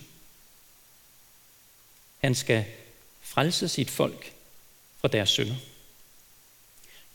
Han 2.18 2.36
skal 2.36 2.66
frelse 3.26 3.68
sit 3.68 3.90
folk 3.90 4.34
fra 5.02 5.08
deres 5.08 5.30
synder. 5.30 5.56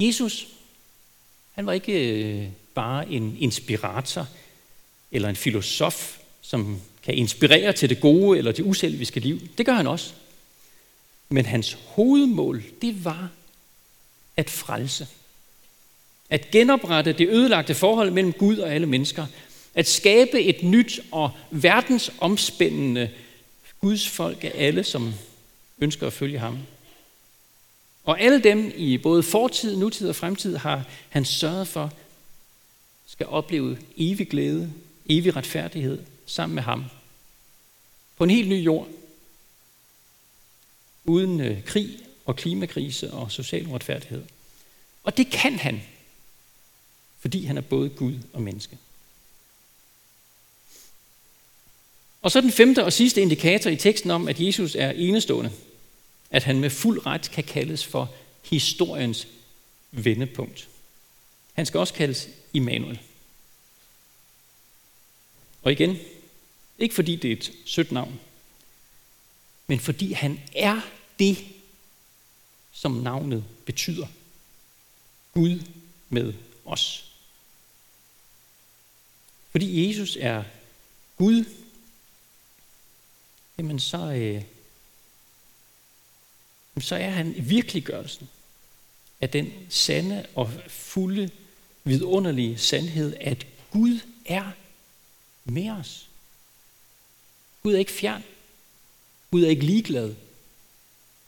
Jesus, 0.01 0.49
han 1.53 1.67
var 1.67 1.73
ikke 1.73 1.93
øh, 1.93 2.49
bare 2.75 3.09
en 3.09 3.37
inspirator 3.41 4.27
eller 5.13 5.29
en 5.29 5.37
filosof, 5.37 6.19
som 6.41 6.81
kan 7.03 7.15
inspirere 7.15 7.73
til 7.73 7.89
det 7.89 8.01
gode 8.01 8.39
eller 8.39 8.53
det 8.53 8.65
uselviske 8.65 9.21
liv. 9.21 9.41
Det 9.59 9.67
gør 9.67 9.73
han 9.73 9.87
også. 9.87 10.13
Men 11.29 11.47
hans 11.47 11.79
hovedmål, 11.87 12.65
det 12.83 13.05
var 13.05 13.31
at 14.37 14.51
frelse. 14.51 15.09
At 16.31 16.51
genoprette 16.51 17.13
det 17.13 17.29
ødelagte 17.29 17.75
forhold 17.75 18.11
mellem 18.11 18.33
Gud 18.33 18.57
og 18.57 18.75
alle 18.75 18.87
mennesker. 18.87 19.27
At 19.75 19.89
skabe 19.89 20.43
et 20.43 20.63
nyt 20.63 21.01
og 21.11 21.31
verdensomspændende 21.51 23.11
Guds 23.81 24.09
folk 24.09 24.45
af 24.45 24.53
alle, 24.55 24.85
som 24.85 25.15
ønsker 25.81 26.07
at 26.07 26.13
følge 26.13 26.39
ham. 26.39 26.59
Og 28.05 28.21
alle 28.21 28.43
dem 28.43 28.73
i 28.77 28.99
både 28.99 29.23
fortid, 29.23 29.77
nutid 29.77 30.09
og 30.09 30.17
fremtid 30.17 30.57
har 30.57 30.85
han 31.09 31.25
sørget 31.25 31.69
for, 31.69 31.93
skal 33.07 33.27
opleve 33.27 33.79
evig 33.97 34.29
glæde, 34.29 34.73
evig 35.09 35.37
retfærdighed 35.37 36.03
sammen 36.27 36.55
med 36.55 36.63
ham. 36.63 36.85
På 38.17 38.25
en 38.25 38.31
helt 38.31 38.49
ny 38.49 38.65
jord. 38.65 38.89
Uden 41.05 41.41
øh, 41.41 41.65
krig 41.65 41.99
og 42.27 42.37
klimakrise 42.37 43.13
og 43.13 43.33
social 43.33 43.67
uretfærdighed. 43.67 44.23
Og 45.05 45.17
det 45.17 45.31
kan 45.31 45.59
han, 45.59 45.83
fordi 47.21 47.45
han 47.45 47.57
er 47.57 47.61
både 47.61 47.89
Gud 47.89 48.15
og 48.33 48.43
menneske. 48.43 48.79
Og 52.23 52.31
så 52.31 52.41
den 52.41 52.53
femte 52.53 52.85
og 52.85 52.93
sidste 52.93 53.23
indikator 53.23 53.71
i 53.71 53.77
teksten 53.77 54.11
om, 54.11 54.29
at 54.29 54.41
Jesus 54.41 54.75
er 54.75 54.91
enestående. 54.91 55.53
At 56.31 56.43
han 56.43 56.61
med 56.61 56.71
fuld 56.71 57.07
ret 57.07 57.31
kan 57.31 57.45
kaldes 57.45 57.87
for 57.87 58.15
historiens 58.43 59.27
vendepunkt. 59.91 60.69
Han 61.53 61.67
skal 61.67 61.81
også 61.81 61.95
kaldes 61.95 62.29
Immanuel. 62.53 63.01
Og 65.63 65.73
igen, 65.73 65.97
ikke 66.79 66.95
fordi 66.95 67.17
det 67.17 67.33
er 67.33 67.37
et 67.37 67.53
sødt 67.65 67.93
navn, 67.93 68.21
men 69.67 69.81
fordi 69.81 70.13
han 70.13 70.41
er 70.55 70.81
det, 71.19 71.39
som 72.73 72.93
navnet 72.93 73.45
betyder. 73.65 74.07
Gud 75.35 75.63
med 76.09 76.35
os. 76.65 77.13
Fordi 79.51 79.89
Jesus 79.89 80.17
er 80.21 80.45
Gud, 81.17 81.45
jamen 83.59 83.81
så, 83.81 83.99
øh, 83.99 84.43
så 86.81 86.97
er 86.97 87.11
han 87.11 87.35
virkeliggørelsen 87.39 88.29
af 89.21 89.31
den 89.31 89.53
sande 89.69 90.27
og 90.35 90.51
fulde, 90.69 91.31
vidunderlige 91.85 92.59
sandhed, 92.59 93.17
at 93.21 93.47
Gud 93.71 94.01
er 94.25 94.51
med 95.45 95.71
os. 95.71 96.09
Gud 97.63 97.75
er 97.75 97.79
ikke 97.79 97.93
fjern. 97.93 98.25
Gud 99.31 99.43
er 99.43 99.49
ikke 99.49 99.65
ligeglad, 99.65 100.15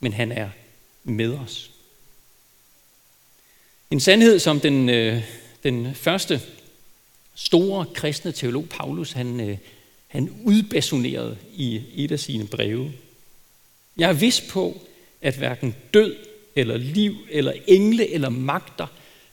men 0.00 0.12
han 0.12 0.32
er 0.32 0.50
med 1.04 1.35
os. 1.35 1.71
En 3.90 4.00
sandhed, 4.00 4.38
som 4.38 4.61
den, 4.61 4.88
øh, 4.88 5.23
den 5.62 5.94
første 5.94 6.40
store 7.35 7.87
kristne 7.94 8.32
teolog 8.32 8.68
Paulus, 8.68 9.12
han, 9.12 9.40
øh, 9.40 9.59
han 10.09 10.40
udbasunerede 10.44 11.38
i 11.54 11.82
et 11.94 12.12
af 12.12 12.21
sine 12.21 12.47
breve. 12.47 12.92
Jeg 13.97 14.09
er 14.09 14.12
vis 14.12 14.40
på, 14.50 14.87
at 15.23 15.37
hverken 15.37 15.75
død 15.95 16.17
eller 16.57 16.76
liv 16.76 17.17
eller 17.31 17.52
engle 17.67 18.09
eller 18.09 18.29
magter 18.29 18.87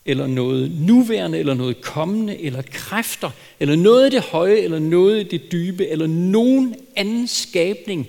eller 0.05 0.27
noget 0.27 0.71
nuværende 0.71 1.37
eller 1.37 1.53
noget 1.53 1.81
kommende 1.81 2.39
eller 2.39 2.61
kræfter 2.61 3.31
eller 3.59 3.75
noget 3.75 4.05
af 4.05 4.11
det 4.11 4.21
høje 4.21 4.57
eller 4.57 4.79
noget 4.79 5.19
af 5.19 5.25
det 5.25 5.51
dybe 5.51 5.87
eller 5.87 6.07
nogen 6.07 6.75
anden 6.95 7.27
skabning 7.27 8.07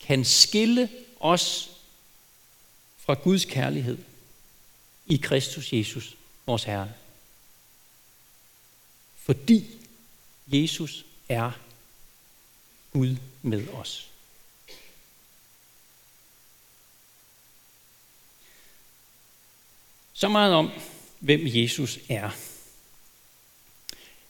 kan 0.00 0.24
skille 0.24 0.88
os 1.20 1.70
fra 2.98 3.14
Guds 3.14 3.44
kærlighed 3.44 3.98
i 5.06 5.16
Kristus 5.16 5.72
Jesus, 5.72 6.16
vores 6.46 6.64
Herre. 6.64 6.90
Fordi 9.16 9.66
Jesus 10.46 11.04
er 11.28 11.50
Gud 12.92 13.16
med 13.42 13.68
os. 13.68 14.11
Så 20.22 20.28
meget 20.28 20.54
om, 20.54 20.70
hvem 21.20 21.40
Jesus 21.44 21.98
er. 22.08 22.30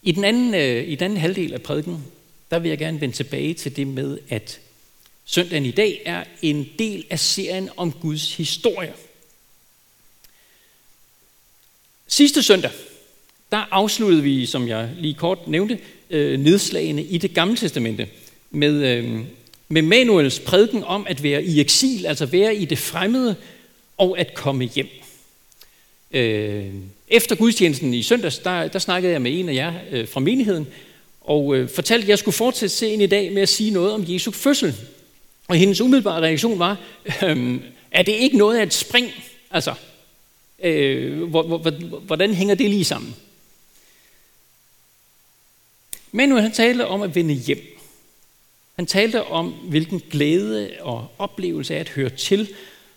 I 0.03 0.13
den 0.13 0.25
anden, 0.25 0.55
øh, 0.55 0.89
i 0.89 0.95
den 0.95 1.05
anden 1.05 1.19
halvdel 1.19 1.55
af 1.55 1.63
prædiken, 1.63 2.05
der 2.51 2.59
vil 2.59 2.69
jeg 2.69 2.79
gerne 2.79 3.01
vende 3.01 3.15
tilbage 3.15 3.55
til 3.55 3.77
det 3.77 3.87
med, 3.87 4.19
at 4.29 4.61
søndagen 5.25 5.67
i 5.67 5.71
dag 5.71 6.03
er 6.05 6.25
en 6.43 6.69
del 6.79 7.05
af 7.11 7.19
serien 7.19 7.69
om 7.77 7.93
Guds 7.93 8.37
historie. 8.37 8.93
Sidste 12.07 12.43
søndag, 12.43 12.71
der 13.51 13.69
afsluttede 13.71 14.23
vi, 14.23 14.47
som 14.47 14.69
jeg 14.69 14.91
lige 14.99 15.15
kort 15.15 15.49
nævnte, 15.49 15.79
øh, 16.11 16.41
nedslagene 16.41 17.03
i 17.03 17.19
det 17.19 17.35
gamle 17.35 17.57
testamente 17.57 18.09
med, 18.51 18.73
øh, 18.73 19.21
med 19.69 19.83
Manuels 19.83 20.41
prædiken 20.41 20.85
om 20.85 21.07
at 21.09 21.23
være 21.23 21.45
i 21.45 21.61
eksil, 21.61 22.07
altså 22.07 22.27
være 22.27 22.55
i 22.55 22.65
det 22.65 22.79
fremmede 22.79 23.37
og 23.99 24.19
at 24.19 24.35
komme 24.35 24.65
hjem. 24.65 25.02
Øh, 26.13 26.67
efter 27.09 27.37
gudstjenesten 27.37 27.95
i 27.95 28.03
søndags, 28.03 28.39
der, 28.39 28.69
der 28.69 28.79
snakkede 28.79 29.13
jeg 29.13 29.23
med 29.23 29.39
en 29.39 29.49
af 29.49 29.55
jer 29.55 29.75
øh, 29.91 30.09
fra 30.09 30.21
menigheden, 30.21 30.67
og 31.21 31.57
øh, 31.57 31.69
fortalte, 31.69 32.05
at 32.05 32.09
jeg 32.09 32.19
skulle 32.19 32.35
fortsætte 32.35 32.75
serien 32.75 33.01
i 33.01 33.07
dag 33.07 33.33
med 33.33 33.43
at 33.43 33.49
sige 33.49 33.71
noget 33.71 33.93
om 33.93 34.05
Jesu 34.09 34.31
fødsel. 34.31 34.75
Og 35.49 35.57
hendes 35.57 35.81
umiddelbare 35.81 36.23
reaktion 36.23 36.59
var, 36.59 36.77
øh, 37.25 37.61
er 37.91 38.03
det 38.03 38.13
ikke 38.13 38.37
noget 38.37 38.59
af 38.59 38.63
et 38.63 38.75
spring? 38.75 39.11
Altså, 39.51 39.75
øh, 40.63 41.23
hvordan 42.07 42.35
hænger 42.35 42.55
det 42.55 42.71
lige 42.71 42.85
sammen? 42.85 43.17
Men 46.13 46.29
nu 46.29 46.37
han 46.37 46.53
talte 46.53 46.87
om 46.87 47.03
at 47.03 47.15
vende 47.15 47.35
hjem. 47.35 47.79
Han 48.77 48.87
talte 48.87 49.25
om, 49.25 49.49
hvilken 49.49 50.03
glæde 50.11 50.71
og 50.81 51.09
oplevelse 51.19 51.75
af 51.75 51.81
at 51.81 51.89
høre 51.89 52.11
til, 52.11 52.49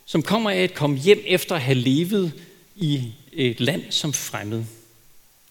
som 0.05 0.24
kommer 0.24 0.50
af 0.50 0.62
at 0.62 0.74
komme 0.74 0.98
hjem 0.98 1.24
efter 1.27 1.55
at 1.55 1.62
have 1.62 1.77
levet 1.77 2.34
i 2.76 3.14
et 3.34 3.60
land 3.60 3.92
som 3.92 4.14
fremmed. 4.14 4.64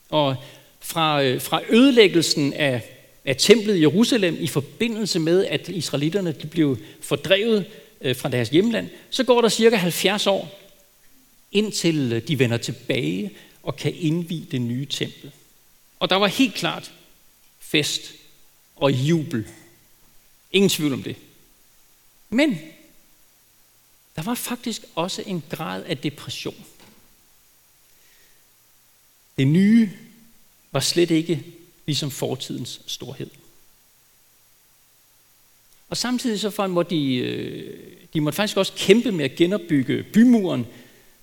Og 0.08 0.36
fra, 0.80 1.22
øh, 1.22 1.40
fra 1.40 1.60
ødelæggelsen 1.68 2.52
af, 2.52 2.82
af 3.24 3.36
templet 3.36 3.76
i 3.76 3.80
Jerusalem 3.80 4.36
i 4.40 4.46
forbindelse 4.46 5.18
med, 5.18 5.46
at 5.46 5.68
israelitterne 5.68 6.32
de 6.32 6.46
blev 6.46 6.78
fordrevet 7.00 7.66
øh, 8.00 8.16
fra 8.16 8.28
deres 8.28 8.48
hjemland, 8.48 8.90
så 9.10 9.24
går 9.24 9.40
der 9.40 9.48
cirka 9.48 9.76
70 9.76 10.26
år, 10.26 10.60
indtil 11.52 12.12
øh, 12.12 12.28
de 12.28 12.38
vender 12.38 12.56
tilbage 12.56 13.30
og 13.62 13.76
kan 13.76 13.94
indvige 13.94 14.46
det 14.50 14.60
nye 14.60 14.86
tempel. 14.86 15.30
Og 15.98 16.10
der 16.10 16.16
var 16.16 16.26
helt 16.26 16.54
klart 16.54 16.92
fest 17.60 18.12
og 18.76 18.92
jubel. 18.92 19.46
Ingen 20.52 20.68
tvivl 20.68 20.92
om 20.92 21.02
det. 21.02 21.16
Men 22.30 22.58
der 24.16 24.22
var 24.22 24.34
faktisk 24.34 24.82
også 24.94 25.22
en 25.26 25.42
grad 25.50 25.84
af 25.84 25.98
depression. 25.98 26.64
Det 29.38 29.46
nye 29.46 29.90
var 30.72 30.80
slet 30.80 31.10
ikke 31.10 31.44
ligesom 31.86 32.10
fortidens 32.10 32.80
storhed. 32.86 33.30
Og 35.88 35.96
samtidig 35.96 36.40
så 36.40 36.50
for, 36.50 36.66
måtte 36.66 36.96
de, 36.96 37.14
øh, 37.14 37.78
de 38.14 38.20
måtte 38.20 38.36
faktisk 38.36 38.56
også 38.56 38.72
kæmpe 38.76 39.12
med 39.12 39.24
at 39.24 39.36
genopbygge 39.36 40.02
bymuren 40.02 40.66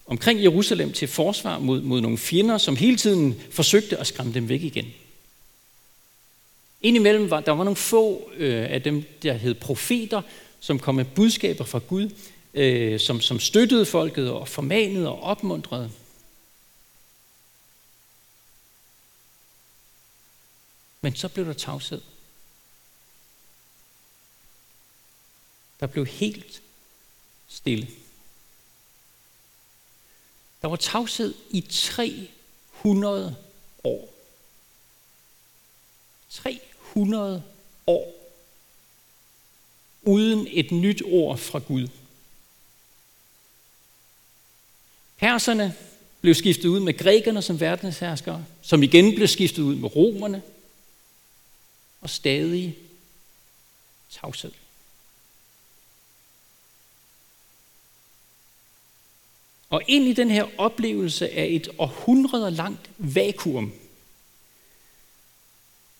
omkring 0.05 0.43
Jerusalem 0.43 0.91
til 0.91 1.07
forsvar 1.07 1.59
mod, 1.59 1.81
mod 1.81 2.01
nogle 2.01 2.17
fjender, 2.17 2.57
som 2.57 2.75
hele 2.75 2.97
tiden 2.97 3.41
forsøgte 3.51 3.97
at 3.97 4.07
skræmme 4.07 4.33
dem 4.33 4.49
væk 4.49 4.63
igen. 4.63 4.87
Indimellem 6.81 7.29
var 7.29 7.39
der 7.39 7.51
var 7.51 7.63
nogle 7.63 7.75
få 7.75 8.31
øh, 8.37 8.65
af 8.69 8.81
dem, 8.81 9.03
der 9.23 9.33
hed 9.33 9.53
profeter, 9.53 10.21
som 10.59 10.79
kom 10.79 10.95
med 10.95 11.05
budskaber 11.05 11.63
fra 11.63 11.79
Gud, 11.79 12.09
øh, 12.53 12.99
som, 12.99 13.21
som 13.21 13.39
støttede 13.39 13.85
folket 13.85 14.31
og 14.31 14.47
formanede 14.47 15.09
og 15.09 15.23
opmuntrede. 15.23 15.91
Men 21.01 21.15
så 21.15 21.27
blev 21.27 21.45
der 21.45 21.53
tavshed. 21.53 22.01
Der 25.79 25.87
blev 25.87 26.05
helt 26.05 26.61
stille. 27.47 27.87
Der 30.61 30.67
var 30.67 30.75
tavshed 30.75 31.33
i 31.49 31.61
300 31.61 33.35
år. 33.83 34.13
300 36.29 37.43
år 37.87 38.13
uden 40.01 40.47
et 40.49 40.71
nyt 40.71 41.01
ord 41.05 41.37
fra 41.37 41.59
Gud. 41.59 41.87
Perserne 45.17 45.75
blev 46.21 46.35
skiftet 46.35 46.65
ud 46.65 46.79
med 46.79 46.97
grækerne 46.97 47.41
som 47.41 47.59
verdensherskere, 47.59 48.45
som 48.61 48.83
igen 48.83 49.15
blev 49.15 49.27
skiftet 49.27 49.61
ud 49.63 49.75
med 49.75 49.95
romerne, 49.95 50.41
og 52.01 52.09
stadig 52.09 52.75
tavshed. 54.11 54.51
Og 59.69 59.81
ind 59.87 60.07
i 60.07 60.13
den 60.13 60.31
her 60.31 60.45
oplevelse 60.57 61.29
af 61.29 61.45
et 61.45 61.69
århundreder 61.77 62.49
langt 62.49 62.89
vakuum, 62.97 63.73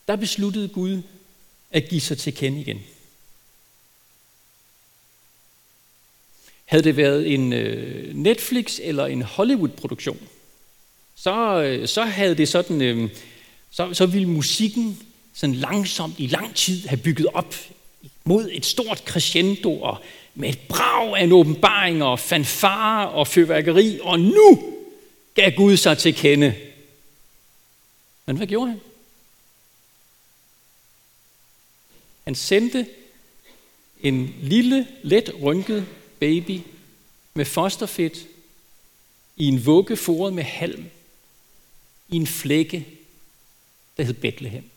der 0.07 0.15
besluttede 0.15 0.67
Gud 0.67 1.01
at 1.71 1.89
give 1.89 2.01
sig 2.01 2.17
til 2.17 2.35
kende 2.35 2.61
igen. 2.61 2.83
Havde 6.65 6.83
det 6.83 6.97
været 6.97 7.33
en 7.33 7.53
øh, 7.53 8.15
Netflix 8.15 8.79
eller 8.81 9.05
en 9.05 9.21
Hollywood-produktion, 9.21 10.27
så, 11.15 11.61
øh, 11.61 11.87
så 11.87 12.03
havde 12.03 12.35
det 12.35 12.49
sådan, 12.49 12.81
øh, 12.81 13.09
så, 13.71 13.93
så 13.93 14.05
ville 14.05 14.29
musikken 14.29 15.10
sådan 15.33 15.55
langsomt 15.55 16.19
i 16.19 16.27
lang 16.27 16.55
tid 16.55 16.87
have 16.87 17.01
bygget 17.01 17.27
op 17.33 17.55
mod 18.23 18.49
et 18.51 18.65
stort 18.65 19.03
crescendo 19.05 19.81
og 19.81 19.97
med 20.35 20.49
et 20.49 20.59
brag 20.59 21.17
af 21.17 21.23
en 21.23 21.31
åbenbaring 21.31 22.03
og 22.03 22.19
fanfare 22.19 23.09
og 23.09 23.27
fyrværkeri, 23.27 23.99
og 24.01 24.19
nu 24.19 24.73
gav 25.33 25.51
Gud 25.51 25.77
sig 25.77 25.97
til 25.97 26.15
kende. 26.15 26.55
Men 28.25 28.37
hvad 28.37 28.47
gjorde 28.47 28.69
han? 28.71 28.79
Han 32.23 32.35
sendte 32.35 32.87
en 34.03 34.35
lille, 34.41 34.87
let 35.03 35.41
rynket 35.41 35.87
baby 36.19 36.59
med 37.33 37.45
fosterfedt 37.45 38.27
i 39.37 39.45
en 39.45 39.65
vugge 39.65 39.97
foret 39.97 40.33
med 40.33 40.43
halm 40.43 40.85
i 42.09 42.15
en 42.15 42.27
flække, 42.27 42.87
der 43.97 44.03
hed 44.03 44.13
Bethlehem. 44.13 44.70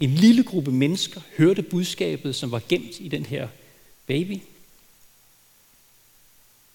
En 0.00 0.14
lille 0.14 0.44
gruppe 0.44 0.70
mennesker 0.70 1.20
hørte 1.36 1.62
budskabet, 1.62 2.36
som 2.36 2.50
var 2.50 2.62
gemt 2.68 3.00
i 3.00 3.08
den 3.08 3.26
her 3.26 3.48
baby. 4.06 4.38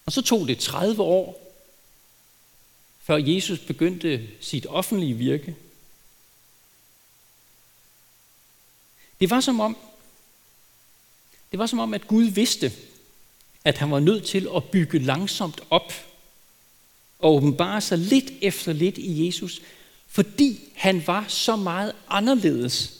Og 0.06 0.12
så 0.12 0.22
tog 0.22 0.48
det 0.48 0.58
30 0.58 1.02
år, 1.02 1.54
før 2.98 3.16
Jesus 3.16 3.58
begyndte 3.58 4.28
sit 4.40 4.66
offentlige 4.66 5.14
virke. 5.14 5.56
Det 9.20 9.30
var 9.30 9.40
som 9.40 9.60
om, 9.60 9.76
Det 11.50 11.58
var 11.58 11.66
som 11.66 11.78
om, 11.78 11.94
at 11.94 12.06
Gud 12.06 12.24
vidste, 12.24 12.72
at 13.64 13.78
han 13.78 13.90
var 13.90 14.00
nødt 14.00 14.24
til 14.24 14.48
at 14.56 14.64
bygge 14.64 14.98
langsomt 14.98 15.60
op 15.70 15.92
og 17.18 17.34
åbenbare 17.34 17.80
sig 17.80 17.98
lidt 17.98 18.32
efter 18.40 18.72
lidt 18.72 18.98
i 18.98 19.26
Jesus, 19.26 19.60
fordi 20.06 20.60
han 20.74 21.06
var 21.06 21.24
så 21.28 21.56
meget 21.56 21.92
anderledes 22.08 22.95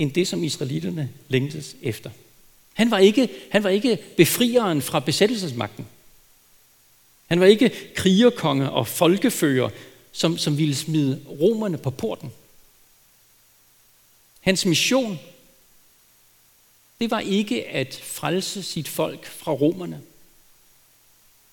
end 0.00 0.12
det, 0.12 0.28
som 0.28 0.44
israelitterne 0.44 1.10
længtes 1.28 1.76
efter. 1.82 2.10
Han 2.72 2.90
var 2.90 2.98
ikke, 2.98 3.30
han 3.50 3.64
var 3.64 3.70
ikke 3.70 3.98
befrieren 4.16 4.82
fra 4.82 5.00
besættelsesmagten. 5.00 5.86
Han 7.26 7.40
var 7.40 7.46
ikke 7.46 7.94
krigerkonge 7.94 8.70
og 8.70 8.88
folkefører, 8.88 9.70
som, 10.12 10.38
som 10.38 10.58
ville 10.58 10.74
smide 10.74 11.24
romerne 11.28 11.78
på 11.78 11.90
porten. 11.90 12.32
Hans 14.40 14.66
mission, 14.66 15.18
det 17.00 17.10
var 17.10 17.20
ikke 17.20 17.66
at 17.66 17.94
frelse 17.94 18.62
sit 18.62 18.88
folk 18.88 19.26
fra 19.26 19.52
romerne. 19.52 20.02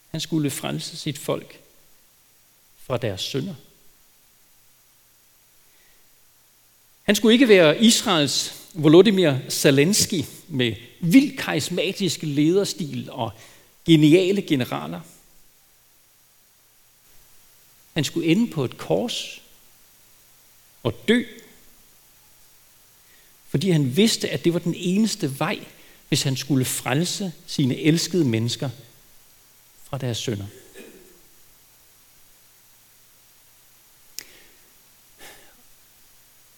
Han 0.09 0.21
skulle 0.21 0.51
frelse 0.51 0.97
sit 0.97 1.17
folk 1.17 1.59
fra 2.77 2.97
deres 2.97 3.21
sønder. 3.21 3.55
Han 7.07 7.15
skulle 7.15 7.33
ikke 7.33 7.47
være 7.47 7.83
Israels 7.83 8.53
Volodymyr 8.73 9.35
Zelensky 9.49 10.23
med 10.47 10.75
vild 10.99 11.37
karismatisk 11.37 12.19
lederstil 12.23 13.09
og 13.11 13.31
geniale 13.85 14.41
generaler. 14.41 15.01
Han 17.93 18.03
skulle 18.03 18.27
ende 18.27 18.51
på 18.51 18.65
et 18.65 18.77
kors 18.77 19.41
og 20.83 21.07
dø, 21.07 21.23
fordi 23.49 23.69
han 23.69 23.97
vidste, 23.97 24.29
at 24.29 24.43
det 24.43 24.53
var 24.53 24.59
den 24.59 24.75
eneste 24.77 25.39
vej, 25.39 25.59
hvis 26.07 26.23
han 26.23 26.37
skulle 26.37 26.65
frelse 26.65 27.33
sine 27.45 27.77
elskede 27.77 28.25
mennesker 28.25 28.69
fra 29.83 29.97
deres 29.97 30.17
sønder. 30.17 30.45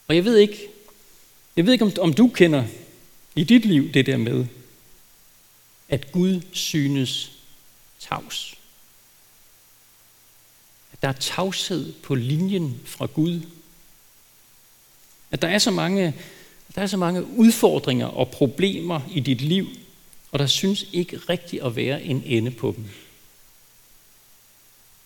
Og 0.09 0.15
jeg 0.15 0.25
ved 0.25 0.37
ikke, 0.37 0.67
jeg 1.55 1.65
ved 1.65 1.73
ikke 1.73 1.85
om, 1.85 1.91
om 2.01 2.13
du 2.13 2.27
kender 2.27 2.65
i 3.35 3.43
dit 3.43 3.65
liv 3.65 3.93
det 3.93 4.05
der 4.05 4.17
med, 4.17 4.45
at 5.89 6.11
Gud 6.11 6.41
synes 6.51 7.31
tavs. 7.99 8.55
At 10.93 11.01
der 11.01 11.07
er 11.07 11.13
tavshed 11.13 11.93
på 11.93 12.15
linjen 12.15 12.81
fra 12.85 13.05
Gud. 13.05 13.41
At 15.31 15.41
der 15.41 15.47
er 15.47 15.57
så 15.57 15.71
mange, 15.71 16.15
der 16.75 16.81
er 16.81 16.87
så 16.87 16.97
mange 16.97 17.25
udfordringer 17.25 18.07
og 18.07 18.29
problemer 18.29 19.01
i 19.11 19.19
dit 19.19 19.41
liv, 19.41 19.67
og 20.31 20.39
der 20.39 20.47
synes 20.47 20.85
ikke 20.93 21.17
rigtigt 21.17 21.63
at 21.63 21.75
være 21.75 22.03
en 22.03 22.23
ende 22.25 22.51
på 22.51 22.73
dem. 22.77 22.85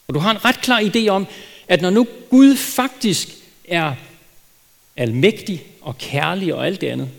Og 0.07 0.13
du 0.13 0.19
har 0.19 0.31
en 0.31 0.45
ret 0.45 0.61
klar 0.61 0.81
idé 0.81 1.07
om, 1.07 1.27
at 1.67 1.81
når 1.81 1.89
nu 1.89 2.07
Gud 2.29 2.55
faktisk 2.55 3.29
er 3.65 3.95
almægtig 4.95 5.67
og 5.81 5.97
kærlig 5.97 6.53
og 6.53 6.65
alt 6.65 6.81
det 6.81 6.87
andet, 6.87 7.11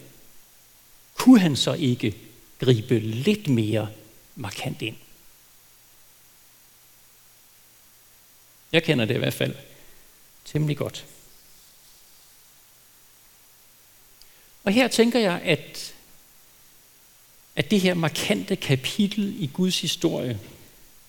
kunne 1.15 1.41
han 1.41 1.57
så 1.57 1.73
ikke 1.73 2.17
gribe 2.61 2.99
lidt 2.99 3.49
mere 3.49 3.89
markant 4.37 4.83
ind? 4.83 4.97
Jeg 8.73 8.83
kender 8.83 9.05
det 9.05 9.15
i 9.15 9.19
hvert 9.19 9.35
fald 9.35 9.57
temmelig 10.45 10.77
godt. 10.77 11.07
Og 14.65 14.73
her 14.73 14.89
tænker 14.89 15.19
jeg, 15.19 15.41
at, 15.45 15.95
at 17.57 17.71
det 17.71 17.81
her 17.81 17.95
markante 17.95 18.57
kapitel 18.57 19.43
i 19.43 19.47
Guds 19.47 19.81
historie 19.81 20.41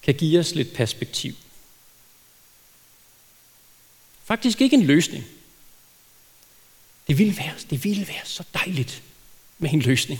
kan 0.04 0.16
give 0.16 0.40
os 0.40 0.56
lidt 0.56 0.74
perspektiv. 0.74 1.36
Faktisk 4.24 4.62
ikke 4.62 4.76
en 4.76 4.84
løsning. 4.84 5.24
Det 7.08 7.18
ville 7.18 7.38
være, 7.38 7.54
det 7.70 7.84
ville 7.84 8.08
være 8.08 8.26
så 8.26 8.44
dejligt 8.54 9.04
med 9.58 9.74
en 9.74 9.82
løsning. 9.82 10.20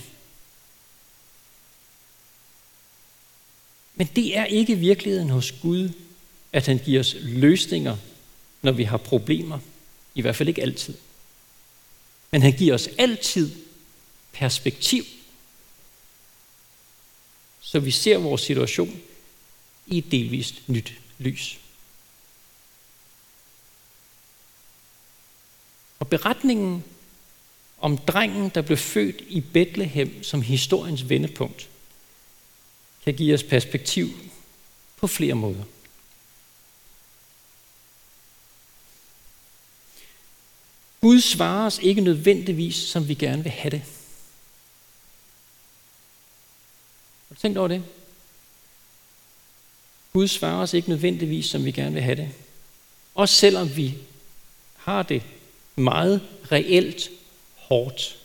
Men 3.94 4.08
det 4.16 4.36
er 4.36 4.44
ikke 4.44 4.76
virkeligheden 4.76 5.30
hos 5.30 5.52
Gud, 5.52 5.90
at 6.52 6.66
han 6.66 6.78
giver 6.78 7.00
os 7.00 7.16
løsninger, 7.20 7.96
når 8.62 8.72
vi 8.72 8.84
har 8.84 8.96
problemer. 8.96 9.58
I 10.14 10.20
hvert 10.20 10.36
fald 10.36 10.48
ikke 10.48 10.62
altid. 10.62 10.94
Men 12.30 12.42
han 12.42 12.52
giver 12.52 12.74
os 12.74 12.88
altid 12.98 13.50
perspektiv, 14.32 15.04
så 17.60 17.80
vi 17.80 17.90
ser 17.90 18.18
vores 18.18 18.40
situation 18.40 19.00
i 19.86 19.98
et 19.98 20.10
delvist 20.10 20.68
nyt 20.68 20.92
lys. 21.18 21.60
Og 26.06 26.10
beretningen 26.10 26.84
om 27.78 27.98
drengen, 27.98 28.48
der 28.48 28.62
blev 28.62 28.78
født 28.78 29.20
i 29.28 29.40
Bethlehem 29.40 30.22
som 30.22 30.42
historiens 30.42 31.08
vendepunkt, 31.08 31.68
kan 33.04 33.14
give 33.14 33.34
os 33.34 33.42
perspektiv 33.42 34.08
på 34.96 35.06
flere 35.06 35.34
måder. 35.34 35.64
Gud 41.00 41.20
svarer 41.20 41.66
os 41.66 41.78
ikke 41.78 42.00
nødvendigvis, 42.00 42.76
som 42.76 43.08
vi 43.08 43.14
gerne 43.14 43.42
vil 43.42 43.52
have 43.52 43.70
det. 43.70 43.82
Har 47.28 47.34
du 47.34 47.40
tænkt 47.40 47.58
over 47.58 47.68
det? 47.68 47.84
Gud 50.12 50.28
svarer 50.28 50.62
os 50.62 50.74
ikke 50.74 50.88
nødvendigvis, 50.88 51.46
som 51.46 51.64
vi 51.64 51.70
gerne 51.70 51.92
vil 51.92 52.02
have 52.02 52.16
det. 52.16 52.30
Også 53.14 53.34
selvom 53.34 53.76
vi 53.76 53.94
har 54.76 55.02
det 55.02 55.22
meget 55.76 56.20
reelt 56.52 57.10
hårdt. 57.54 58.16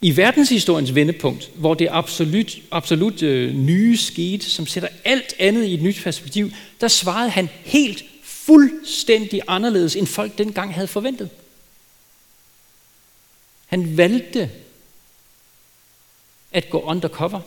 I 0.00 0.16
verdenshistoriens 0.16 0.94
vendepunkt, 0.94 1.50
hvor 1.54 1.74
det 1.74 1.88
absolut, 1.90 2.56
absolut 2.70 3.22
øh, 3.22 3.54
nye 3.54 3.96
skete, 3.96 4.50
som 4.50 4.66
sætter 4.66 4.88
alt 5.04 5.34
andet 5.38 5.64
i 5.64 5.74
et 5.74 5.82
nyt 5.82 6.00
perspektiv, 6.02 6.50
der 6.80 6.88
svarede 6.88 7.30
han 7.30 7.48
helt 7.64 8.04
fuldstændig 8.22 9.42
anderledes, 9.48 9.96
end 9.96 10.06
folk 10.06 10.38
dengang 10.38 10.74
havde 10.74 10.88
forventet. 10.88 11.30
Han 13.66 13.96
valgte 13.96 14.50
at 16.52 16.70
gå 16.70 16.80
undercover. 16.80 17.40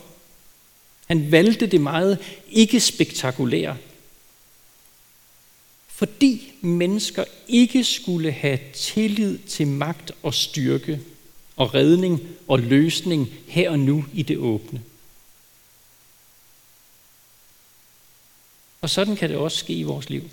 Han 1.06 1.32
valgte 1.32 1.66
det 1.66 1.80
meget 1.80 2.18
ikke 2.50 2.80
spektakulære 2.80 3.76
fordi 5.94 6.52
mennesker 6.60 7.24
ikke 7.48 7.84
skulle 7.84 8.32
have 8.32 8.58
tillid 8.74 9.38
til 9.38 9.66
magt 9.66 10.12
og 10.22 10.34
styrke 10.34 11.00
og 11.56 11.74
redning 11.74 12.20
og 12.48 12.58
løsning 12.58 13.28
her 13.46 13.70
og 13.70 13.78
nu 13.78 14.04
i 14.12 14.22
det 14.22 14.36
åbne. 14.36 14.82
Og 18.80 18.90
sådan 18.90 19.16
kan 19.16 19.30
det 19.30 19.38
også 19.38 19.58
ske 19.58 19.72
i 19.72 19.82
vores 19.82 20.10
liv. 20.10 20.30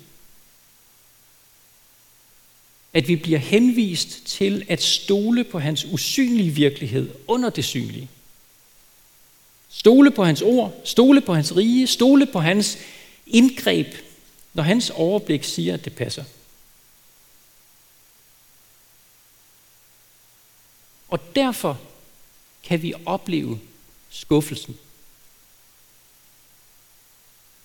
At 2.92 3.08
vi 3.08 3.16
bliver 3.16 3.38
henvist 3.38 4.26
til 4.26 4.66
at 4.68 4.82
stole 4.82 5.44
på 5.44 5.58
hans 5.58 5.84
usynlige 5.84 6.50
virkelighed 6.50 7.10
under 7.26 7.50
det 7.50 7.64
synlige. 7.64 8.10
Stole 9.68 10.10
på 10.10 10.24
hans 10.24 10.42
ord, 10.42 10.80
stole 10.84 11.20
på 11.20 11.34
hans 11.34 11.56
rige, 11.56 11.86
stole 11.86 12.26
på 12.26 12.40
hans 12.40 12.78
indgreb 13.26 13.86
når 14.54 14.62
hans 14.62 14.90
overblik 14.90 15.44
siger, 15.44 15.74
at 15.74 15.84
det 15.84 15.94
passer. 15.94 16.24
Og 21.08 21.34
derfor 21.36 21.80
kan 22.62 22.82
vi 22.82 22.94
opleve 23.06 23.60
skuffelsen. 24.10 24.76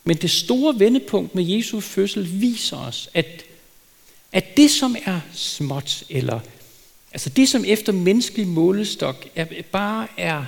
Men 0.04 0.18
det 0.18 0.32
store 0.32 0.80
vendepunkt 0.80 1.36
med 1.36 1.44
Jesu 1.44 1.80
fødsel 1.80 2.42
viser 2.42 2.78
os, 2.78 3.10
at, 3.14 3.46
at 4.32 4.58
det, 4.58 4.72
som 4.72 4.96
er 5.06 5.22
småt, 5.34 6.04
eller 6.10 6.40
altså 7.12 7.30
det, 7.30 7.50
som 7.50 7.66
efter 7.66 7.92
menneskelig 7.92 8.48
målestok 8.48 9.28
er, 9.36 9.62
bare 9.72 10.08
er 10.18 10.46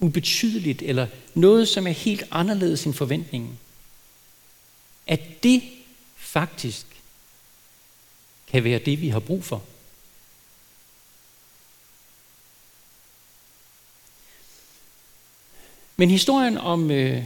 ubetydeligt, 0.00 0.82
eller 0.82 1.06
noget, 1.34 1.68
som 1.68 1.86
er 1.86 1.90
helt 1.90 2.24
anderledes 2.30 2.84
end 2.84 2.94
forventningen, 2.94 3.58
at 5.06 5.42
det 5.42 5.62
faktisk 6.16 6.86
kan 8.46 8.64
være 8.64 8.78
det, 8.78 9.00
vi 9.00 9.08
har 9.08 9.20
brug 9.20 9.44
for. 9.44 9.62
Men 15.96 16.10
historien 16.10 16.58
om, 16.58 16.90
øh, 16.90 17.24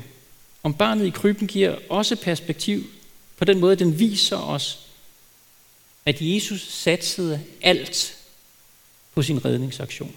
om 0.62 0.74
barnet 0.74 1.06
i 1.06 1.10
krybben 1.10 1.48
giver 1.48 1.78
også 1.90 2.16
perspektiv 2.16 2.84
på 3.36 3.44
den 3.44 3.58
måde, 3.58 3.76
den 3.76 3.98
viser 3.98 4.36
os, 4.36 4.88
at 6.04 6.16
Jesus 6.20 6.60
satsede 6.60 7.44
alt 7.62 8.14
på 8.14 8.18
på 9.18 9.22
sin 9.22 9.44
redningsaktion. 9.44 10.14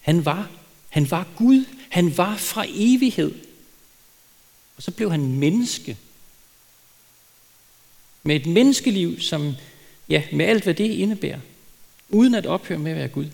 Han 0.00 0.24
var, 0.24 0.50
han 0.88 1.10
var 1.10 1.26
Gud. 1.36 1.64
Han 1.88 2.16
var 2.16 2.36
fra 2.36 2.64
evighed. 2.68 3.34
Og 4.76 4.82
så 4.82 4.90
blev 4.90 5.10
han 5.10 5.32
menneske. 5.32 5.96
Med 8.22 8.36
et 8.36 8.46
menneskeliv, 8.46 9.20
som, 9.20 9.54
ja, 10.08 10.22
med 10.32 10.44
alt 10.46 10.64
hvad 10.64 10.74
det 10.74 10.90
indebærer. 10.90 11.40
Uden 12.08 12.34
at 12.34 12.46
ophøre 12.46 12.78
med 12.78 12.90
at 12.90 12.96
være 12.96 13.08
Gud. 13.08 13.26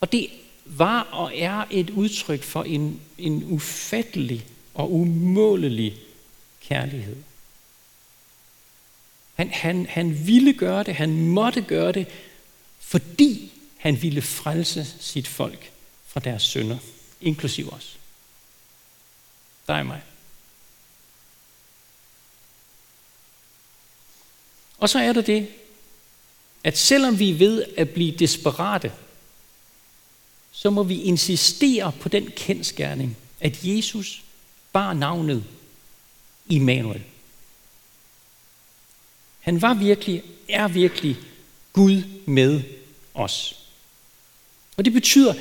Og 0.00 0.12
det 0.12 0.30
var 0.64 1.00
og 1.00 1.32
er 1.36 1.64
et 1.70 1.90
udtryk 1.90 2.42
for 2.42 2.62
en, 2.62 3.00
en 3.18 3.44
ufattelig 3.44 4.46
og 4.74 4.92
umålelig 4.92 5.96
kærlighed. 6.60 7.16
Han, 9.34 9.50
han, 9.50 9.86
han 9.86 10.26
ville 10.26 10.52
gøre 10.52 10.82
det, 10.82 10.94
han 10.94 11.26
måtte 11.26 11.62
gøre 11.62 11.92
det, 11.92 12.06
fordi 12.80 13.52
han 13.76 14.02
ville 14.02 14.22
frelse 14.22 14.86
sit 15.00 15.28
folk 15.28 15.72
fra 16.06 16.20
deres 16.20 16.42
sønder, 16.42 16.78
inklusiv 17.20 17.72
os. 17.72 17.99
Dig 19.70 19.80
og 19.80 19.86
mig. 19.86 20.02
Og 24.78 24.88
så 24.88 24.98
er 24.98 25.12
der 25.12 25.20
det, 25.20 25.48
at 26.64 26.78
selvom 26.78 27.18
vi 27.18 27.30
er 27.30 27.34
ved 27.34 27.64
at 27.76 27.90
blive 27.90 28.16
desperate, 28.16 28.92
så 30.52 30.70
må 30.70 30.82
vi 30.82 31.02
insistere 31.02 31.92
på 32.00 32.08
den 32.08 32.30
kendskærning, 32.36 33.16
at 33.40 33.64
Jesus 33.64 34.22
bar 34.72 34.92
navnet 34.92 35.44
Immanuel. 36.46 37.02
Han 39.40 39.62
var 39.62 39.74
virkelig, 39.74 40.22
er 40.48 40.68
virkelig 40.68 41.16
Gud 41.72 42.02
med 42.26 42.62
os. 43.14 43.66
Og 44.76 44.84
det 44.84 44.92
betyder, 44.92 45.34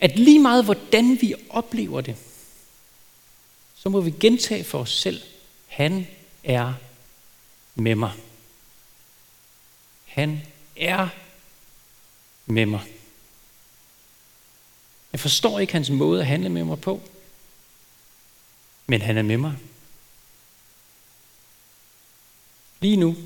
at 0.00 0.18
lige 0.18 0.38
meget 0.38 0.64
hvordan 0.64 1.18
vi 1.20 1.34
oplever 1.50 2.00
det, 2.00 2.16
så 3.82 3.88
må 3.88 4.00
vi 4.00 4.10
gentage 4.10 4.64
for 4.64 4.78
os 4.78 4.92
selv, 4.92 5.22
han 5.66 6.06
er 6.44 6.74
med 7.74 7.94
mig. 7.94 8.12
Han 10.04 10.40
er 10.76 11.08
med 12.46 12.66
mig. 12.66 12.80
Jeg 15.12 15.20
forstår 15.20 15.58
ikke 15.58 15.72
hans 15.72 15.90
måde 15.90 16.20
at 16.20 16.26
handle 16.26 16.48
med 16.48 16.64
mig 16.64 16.80
på, 16.80 17.00
men 18.86 19.02
han 19.02 19.18
er 19.18 19.22
med 19.22 19.36
mig. 19.36 19.56
Lige 22.80 22.96
nu, 22.96 23.16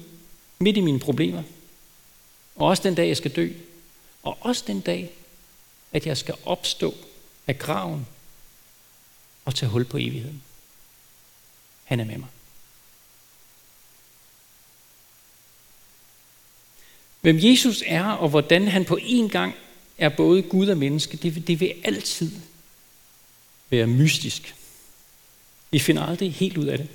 midt 0.58 0.76
i 0.76 0.80
mine 0.80 1.00
problemer, 1.00 1.42
og 2.56 2.66
også 2.66 2.82
den 2.82 2.94
dag, 2.94 3.08
jeg 3.08 3.16
skal 3.16 3.36
dø, 3.36 3.52
og 4.22 4.38
også 4.40 4.64
den 4.66 4.80
dag, 4.80 5.12
at 5.92 6.06
jeg 6.06 6.16
skal 6.16 6.34
opstå 6.44 6.94
af 7.46 7.58
graven 7.58 8.06
og 9.44 9.54
tage 9.54 9.70
hul 9.70 9.84
på 9.84 9.96
evigheden. 9.96 10.42
Han 11.84 12.00
er 12.00 12.04
med 12.04 12.18
mig. 12.18 12.28
Hvem 17.20 17.38
Jesus 17.40 17.82
er, 17.86 18.04
og 18.04 18.28
hvordan 18.28 18.68
han 18.68 18.84
på 18.84 18.98
en 19.02 19.28
gang 19.28 19.54
er 19.98 20.08
både 20.08 20.42
Gud 20.42 20.68
og 20.68 20.78
menneske, 20.78 21.16
det, 21.16 21.46
det 21.46 21.60
vil 21.60 21.74
altid 21.84 22.32
være 23.70 23.86
mystisk. 23.86 24.54
Vi 25.70 25.78
finder 25.78 26.02
aldrig 26.02 26.34
helt 26.34 26.58
ud 26.58 26.66
af 26.66 26.78
det. 26.78 26.88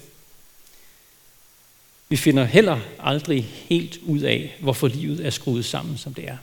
Vi 2.10 2.18
finder 2.18 2.46
heller 2.46 2.80
aldrig 3.00 3.44
helt 3.44 3.98
ud 3.98 4.20
af, 4.20 4.56
hvorfor 4.60 4.88
livet 4.88 5.26
er 5.26 5.30
skruet 5.30 5.66
sammen, 5.66 5.98
som 5.98 6.14
det 6.14 6.28
er. 6.28 6.38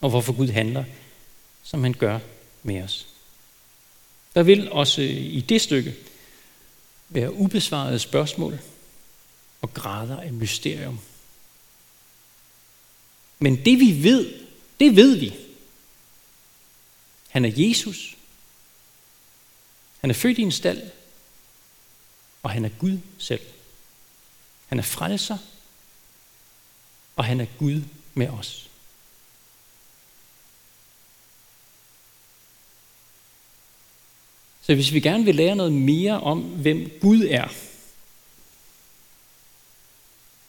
Og 0.00 0.10
hvorfor 0.10 0.32
Gud 0.32 0.48
handler, 0.48 0.84
som 1.62 1.82
han 1.82 1.92
gør 1.92 2.18
med 2.62 2.82
os. 2.82 3.06
Der 4.36 4.42
vil 4.42 4.72
også 4.72 5.02
øh, 5.02 5.08
i 5.10 5.40
det 5.40 5.60
stykke 5.60 5.94
være 7.08 7.32
ubesvarede 7.32 7.98
spørgsmål 7.98 8.58
og 9.62 9.74
grader 9.74 10.20
af 10.20 10.32
mysterium. 10.32 11.00
Men 13.38 13.64
det 13.64 13.80
vi 13.80 14.02
ved, 14.02 14.34
det 14.80 14.96
ved 14.96 15.16
vi. 15.16 15.34
Han 17.28 17.44
er 17.44 17.52
Jesus. 17.56 18.16
Han 20.00 20.10
er 20.10 20.14
født 20.14 20.38
i 20.38 20.42
en 20.42 20.52
stald, 20.52 20.90
og 22.42 22.50
han 22.50 22.64
er 22.64 22.70
Gud 22.78 22.98
selv. 23.18 23.42
Han 24.66 24.78
er 24.78 24.82
frelser, 24.82 25.38
og 27.16 27.24
han 27.24 27.40
er 27.40 27.46
Gud 27.58 27.82
med 28.14 28.28
os. 28.28 28.65
Så 34.66 34.74
hvis 34.74 34.92
vi 34.92 35.00
gerne 35.00 35.24
vil 35.24 35.34
lære 35.34 35.56
noget 35.56 35.72
mere 35.72 36.20
om, 36.20 36.40
hvem 36.40 36.90
Gud 37.00 37.26
er, 37.30 37.48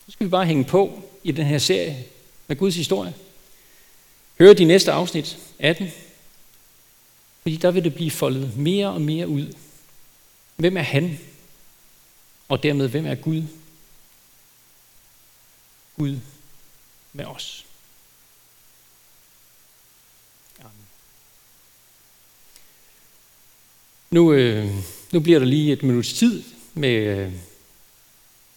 så 0.05 0.11
skal 0.11 0.25
vi 0.25 0.29
bare 0.29 0.45
hænge 0.45 0.65
på 0.65 1.03
i 1.23 1.31
den 1.31 1.45
her 1.45 1.57
serie 1.57 2.05
med 2.47 2.55
Guds 2.55 2.75
historie. 2.75 3.13
Hør 4.39 4.53
de 4.53 4.65
næste 4.65 4.91
afsnit 4.91 5.39
18, 5.59 5.91
fordi 7.41 7.55
der 7.55 7.71
vil 7.71 7.83
det 7.83 7.95
blive 7.95 8.11
foldet 8.11 8.57
mere 8.57 8.87
og 8.87 9.01
mere 9.01 9.27
ud. 9.27 9.53
Hvem 10.55 10.77
er 10.77 10.81
han? 10.81 11.19
Og 12.49 12.63
dermed, 12.63 12.87
hvem 12.87 13.05
er 13.05 13.15
Gud? 13.15 13.43
Gud 15.97 16.19
med 17.13 17.25
os. 17.25 17.66
Nu, 24.11 24.33
øh, 24.33 24.65
nu 25.11 25.19
bliver 25.19 25.39
der 25.39 25.45
lige 25.45 25.73
et 25.73 25.83
minuts 25.83 26.13
tid 26.13 26.43
med, 26.73 26.89
øh, 26.89 27.31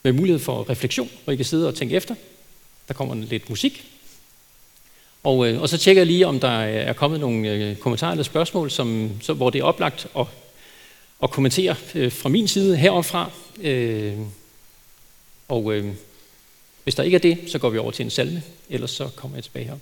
med 0.02 0.12
mulighed 0.12 0.38
for 0.38 0.70
refleksion, 0.70 1.10
hvor 1.24 1.32
I 1.32 1.36
kan 1.36 1.44
sidde 1.44 1.68
og 1.68 1.74
tænke 1.74 1.96
efter. 1.96 2.14
Der 2.88 2.94
kommer 2.94 3.14
lidt 3.14 3.50
musik. 3.50 3.86
Og, 5.22 5.48
øh, 5.48 5.62
og 5.62 5.68
så 5.68 5.78
tjekker 5.78 6.02
jeg 6.02 6.06
lige, 6.06 6.26
om 6.26 6.40
der 6.40 6.60
er 6.60 6.92
kommet 6.92 7.20
nogle 7.20 7.50
øh, 7.50 7.76
kommentarer 7.76 8.10
eller 8.10 8.24
spørgsmål, 8.24 8.70
som, 8.70 9.10
så, 9.20 9.32
hvor 9.32 9.50
det 9.50 9.58
er 9.58 9.64
oplagt 9.64 10.06
at, 10.18 10.26
at 11.22 11.30
kommentere 11.30 11.76
øh, 11.94 12.12
fra 12.12 12.28
min 12.28 12.48
side 12.48 12.76
heropfra. 12.76 13.30
Øh, 13.60 14.18
og 15.48 15.74
øh, 15.74 15.94
hvis 16.84 16.94
der 16.94 17.02
ikke 17.02 17.14
er 17.14 17.18
det, 17.18 17.38
så 17.46 17.58
går 17.58 17.70
vi 17.70 17.78
over 17.78 17.90
til 17.90 18.04
en 18.04 18.10
salme, 18.10 18.42
ellers 18.70 18.90
så 18.90 19.08
kommer 19.16 19.36
jeg 19.36 19.44
tilbage 19.44 19.66
her. 19.66 19.76